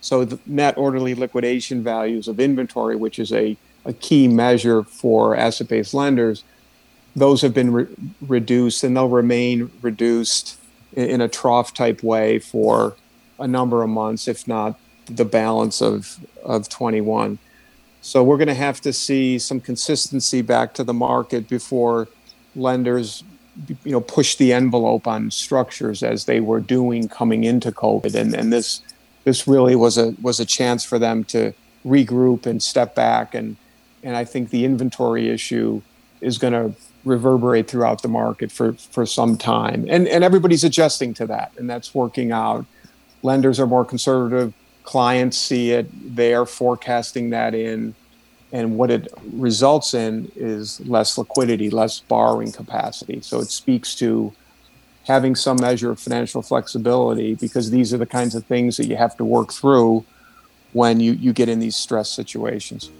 So 0.00 0.24
the 0.24 0.38
net 0.46 0.78
orderly 0.78 1.14
liquidation 1.14 1.82
values 1.82 2.28
of 2.28 2.40
inventory, 2.40 2.96
which 2.96 3.18
is 3.18 3.32
a 3.32 3.56
a 3.84 3.92
key 3.92 4.28
measure 4.28 4.82
for 4.82 5.36
asset 5.36 5.68
based 5.68 5.94
lenders, 5.94 6.42
those 7.14 7.42
have 7.42 7.54
been 7.54 7.72
re- 7.72 7.86
reduced 8.20 8.82
and 8.82 8.96
they'll 8.96 9.08
remain 9.08 9.70
reduced 9.82 10.58
in, 10.94 11.10
in, 11.10 11.20
a 11.20 11.28
trough 11.28 11.74
type 11.74 12.02
way 12.02 12.38
for 12.38 12.96
a 13.38 13.46
number 13.46 13.82
of 13.82 13.90
months, 13.90 14.26
if 14.26 14.48
not 14.48 14.78
the 15.06 15.24
balance 15.24 15.82
of, 15.82 16.18
of 16.42 16.68
21. 16.68 17.38
So 18.04 18.22
we're 18.22 18.36
going 18.36 18.48
to 18.48 18.54
have 18.54 18.80
to 18.82 18.92
see 18.92 19.38
some 19.38 19.60
consistency 19.60 20.42
back 20.42 20.74
to 20.74 20.84
the 20.84 20.92
market 20.94 21.48
before 21.48 22.08
lenders 22.54 23.24
you 23.84 23.92
know 23.92 24.00
push 24.00 24.36
the 24.36 24.52
envelope 24.52 25.06
on 25.06 25.30
structures 25.30 26.02
as 26.02 26.24
they 26.24 26.40
were 26.40 26.60
doing 26.60 27.08
coming 27.08 27.44
into 27.44 27.70
covid 27.70 28.14
and 28.14 28.34
and 28.34 28.52
this 28.52 28.82
this 29.22 29.46
really 29.46 29.76
was 29.76 29.96
a 29.96 30.14
was 30.20 30.40
a 30.40 30.44
chance 30.44 30.84
for 30.84 30.98
them 30.98 31.22
to 31.22 31.52
regroup 31.84 32.46
and 32.46 32.62
step 32.62 32.96
back 32.96 33.34
and 33.34 33.56
and 34.04 34.16
I 34.16 34.24
think 34.24 34.50
the 34.50 34.64
inventory 34.64 35.30
issue 35.30 35.82
is 36.20 36.38
going 36.38 36.52
to 36.52 36.78
reverberate 37.04 37.68
throughout 37.68 38.02
the 38.02 38.08
market 38.08 38.52
for 38.52 38.74
for 38.74 39.04
some 39.06 39.36
time. 39.36 39.86
And 39.88 40.06
and 40.06 40.22
everybody's 40.22 40.62
adjusting 40.62 41.14
to 41.14 41.26
that, 41.26 41.52
and 41.56 41.68
that's 41.68 41.94
working 41.94 42.30
out. 42.30 42.66
Lenders 43.22 43.58
are 43.58 43.66
more 43.66 43.84
conservative. 43.84 44.52
Clients 44.84 45.36
see 45.36 45.72
it. 45.72 46.14
They 46.14 46.34
are 46.34 46.46
forecasting 46.46 47.30
that 47.30 47.54
in. 47.54 47.94
And 48.52 48.78
what 48.78 48.90
it 48.90 49.12
results 49.32 49.94
in 49.94 50.30
is 50.36 50.80
less 50.86 51.18
liquidity, 51.18 51.70
less 51.70 52.00
borrowing 52.00 52.52
capacity. 52.52 53.20
So 53.20 53.40
it 53.40 53.50
speaks 53.50 53.96
to 53.96 54.32
having 55.04 55.34
some 55.34 55.56
measure 55.60 55.90
of 55.90 55.98
financial 55.98 56.40
flexibility 56.40 57.34
because 57.34 57.70
these 57.70 57.92
are 57.92 57.98
the 57.98 58.06
kinds 58.06 58.34
of 58.34 58.44
things 58.46 58.76
that 58.76 58.86
you 58.86 58.96
have 58.96 59.16
to 59.16 59.24
work 59.24 59.52
through 59.52 60.04
when 60.72 61.00
you, 61.00 61.12
you 61.12 61.32
get 61.32 61.48
in 61.48 61.60
these 61.60 61.76
stress 61.76 62.10
situations. 62.10 62.90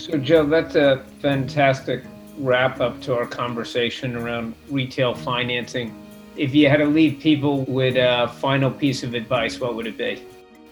So, 0.00 0.18
Joe, 0.18 0.44
that's 0.44 0.76
a 0.76 1.02
fantastic 1.20 2.04
wrap 2.38 2.80
up 2.80 3.00
to 3.02 3.16
our 3.16 3.26
conversation 3.26 4.16
around 4.16 4.54
retail 4.68 5.14
financing. 5.14 5.94
If 6.36 6.52
you 6.52 6.68
had 6.68 6.78
to 6.78 6.86
leave 6.86 7.20
people 7.20 7.64
with 7.64 7.96
a 7.96 8.28
final 8.38 8.70
piece 8.70 9.04
of 9.04 9.14
advice, 9.14 9.60
what 9.60 9.76
would 9.76 9.86
it 9.86 9.96
be? 9.96 10.22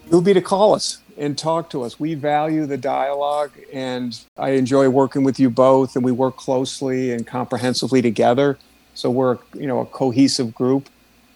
It 0.06 0.10
would 0.10 0.24
be 0.24 0.34
to 0.34 0.40
call 0.40 0.74
us 0.74 0.98
and 1.16 1.38
talk 1.38 1.70
to 1.70 1.82
us. 1.82 2.00
We 2.00 2.14
value 2.14 2.66
the 2.66 2.76
dialogue, 2.76 3.52
and 3.72 4.18
I 4.36 4.50
enjoy 4.50 4.88
working 4.88 5.22
with 5.22 5.38
you 5.38 5.50
both, 5.50 5.94
and 5.94 6.04
we 6.04 6.10
work 6.10 6.36
closely 6.36 7.12
and 7.12 7.24
comprehensively 7.24 8.02
together. 8.02 8.58
So 8.94 9.08
we're 9.10 9.38
you 9.54 9.68
know 9.68 9.80
a 9.80 9.86
cohesive 9.86 10.52
group, 10.52 10.88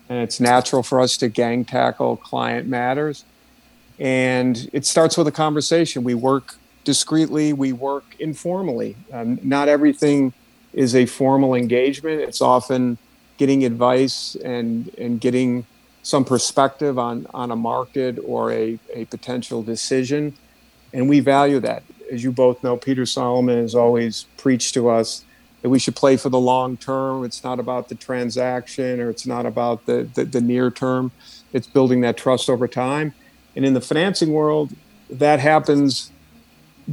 and 0.08 0.18
it's 0.18 0.40
natural 0.40 0.82
for 0.82 1.00
us 1.00 1.16
to 1.18 1.28
gang 1.28 1.64
tackle 1.64 2.16
client 2.16 2.66
matters. 2.66 3.24
And 3.98 4.68
it 4.72 4.84
starts 4.84 5.16
with 5.16 5.28
a 5.28 5.32
conversation. 5.32 6.02
We 6.02 6.14
work 6.14 6.56
discreetly, 6.82 7.52
we 7.52 7.72
work 7.72 8.04
informally. 8.18 8.96
Um, 9.12 9.38
not 9.42 9.68
everything 9.68 10.32
is 10.72 10.94
a 10.96 11.06
formal 11.06 11.54
engagement. 11.54 12.20
It's 12.20 12.42
often 12.42 12.98
getting 13.36 13.64
advice 13.64 14.36
and 14.36 14.92
and 14.98 15.20
getting 15.20 15.66
some 16.02 16.24
perspective 16.24 16.98
on 16.98 17.26
on 17.34 17.50
a 17.50 17.56
market 17.56 18.18
or 18.24 18.52
a, 18.52 18.78
a 18.94 19.04
potential 19.06 19.62
decision. 19.62 20.34
And 20.92 21.08
we 21.08 21.20
value 21.20 21.60
that. 21.60 21.82
As 22.10 22.22
you 22.22 22.32
both 22.32 22.62
know, 22.62 22.76
Peter 22.76 23.04
Solomon 23.04 23.58
has 23.58 23.74
always 23.74 24.26
preached 24.36 24.74
to 24.74 24.88
us 24.88 25.24
that 25.62 25.70
we 25.70 25.78
should 25.78 25.96
play 25.96 26.16
for 26.16 26.28
the 26.28 26.38
long 26.38 26.76
term. 26.76 27.24
It's 27.24 27.42
not 27.42 27.58
about 27.58 27.88
the 27.88 27.96
transaction 27.96 29.00
or 29.00 29.10
it's 29.10 29.26
not 29.26 29.46
about 29.46 29.84
the, 29.86 30.08
the, 30.14 30.24
the 30.24 30.40
near 30.40 30.70
term. 30.70 31.10
It's 31.52 31.66
building 31.66 32.02
that 32.02 32.16
trust 32.16 32.48
over 32.48 32.68
time. 32.68 33.14
And 33.56 33.64
in 33.64 33.74
the 33.74 33.80
financing 33.80 34.32
world, 34.32 34.72
that 35.10 35.40
happens 35.40 36.12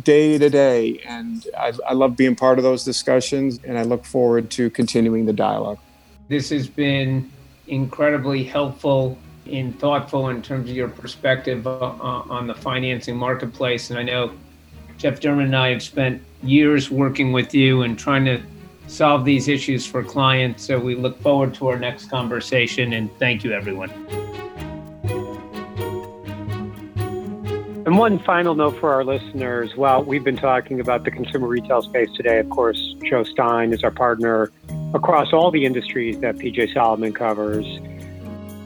day 0.01 0.37
to 0.37 0.49
day. 0.49 0.99
And 1.05 1.45
I, 1.57 1.73
I 1.87 1.93
love 1.93 2.17
being 2.17 2.35
part 2.35 2.57
of 2.57 2.63
those 2.63 2.83
discussions, 2.83 3.59
and 3.63 3.77
I 3.77 3.83
look 3.83 4.05
forward 4.05 4.49
to 4.51 4.69
continuing 4.69 5.25
the 5.25 5.33
dialogue. 5.33 5.79
This 6.33 6.49
has 6.49 6.67
been 6.67 7.31
incredibly 7.67 8.43
helpful 8.43 9.19
and 9.45 9.79
thoughtful 9.79 10.29
in 10.29 10.41
terms 10.41 10.67
of 10.67 10.75
your 10.75 10.87
perspective 10.87 11.67
uh, 11.67 11.69
on 11.69 12.47
the 12.47 12.55
financing 12.55 13.15
marketplace. 13.15 13.91
And 13.91 13.99
I 13.99 14.01
know 14.01 14.31
Jeff 14.97 15.19
Derman 15.19 15.43
and 15.43 15.55
I 15.55 15.69
have 15.69 15.83
spent 15.83 16.23
years 16.41 16.89
working 16.89 17.33
with 17.33 17.53
you 17.53 17.83
and 17.83 17.99
trying 17.99 18.25
to 18.25 18.41
solve 18.87 19.25
these 19.25 19.47
issues 19.47 19.85
for 19.85 20.03
clients. 20.03 20.63
So 20.63 20.79
we 20.79 20.95
look 20.95 21.21
forward 21.21 21.53
to 21.53 21.67
our 21.67 21.77
next 21.77 22.09
conversation 22.09 22.93
and 22.93 23.15
thank 23.19 23.43
you, 23.43 23.51
everyone. 23.51 23.91
And 27.85 27.99
one 27.99 28.17
final 28.17 28.55
note 28.55 28.79
for 28.79 28.91
our 28.91 29.03
listeners 29.03 29.75
while 29.75 30.03
we've 30.03 30.23
been 30.23 30.37
talking 30.37 30.79
about 30.79 31.03
the 31.03 31.11
consumer 31.11 31.47
retail 31.47 31.83
space 31.83 32.09
today, 32.15 32.39
of 32.39 32.49
course, 32.49 32.95
Joe 33.03 33.23
Stein 33.23 33.71
is 33.71 33.83
our 33.83 33.91
partner 33.91 34.51
across 34.93 35.33
all 35.33 35.51
the 35.51 35.65
industries 35.65 36.19
that 36.19 36.37
PJ 36.37 36.73
Solomon 36.73 37.13
covers. 37.13 37.65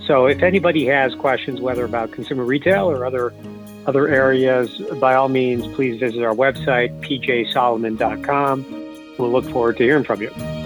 So 0.05 0.25
if 0.25 0.41
anybody 0.41 0.85
has 0.85 1.15
questions, 1.15 1.59
whether 1.59 1.85
about 1.85 2.11
consumer 2.11 2.43
retail 2.43 2.89
or 2.89 3.05
other 3.05 3.33
other 3.85 4.09
areas, 4.09 4.69
by 4.99 5.15
all 5.15 5.29
means, 5.29 5.65
please 5.75 5.97
visit 5.97 6.21
our 6.21 6.33
website, 6.35 6.99
pjsolomon.com. 6.99 8.65
We'll 9.17 9.31
look 9.31 9.45
forward 9.45 9.77
to 9.77 9.83
hearing 9.83 10.03
from 10.03 10.21
you. 10.21 10.56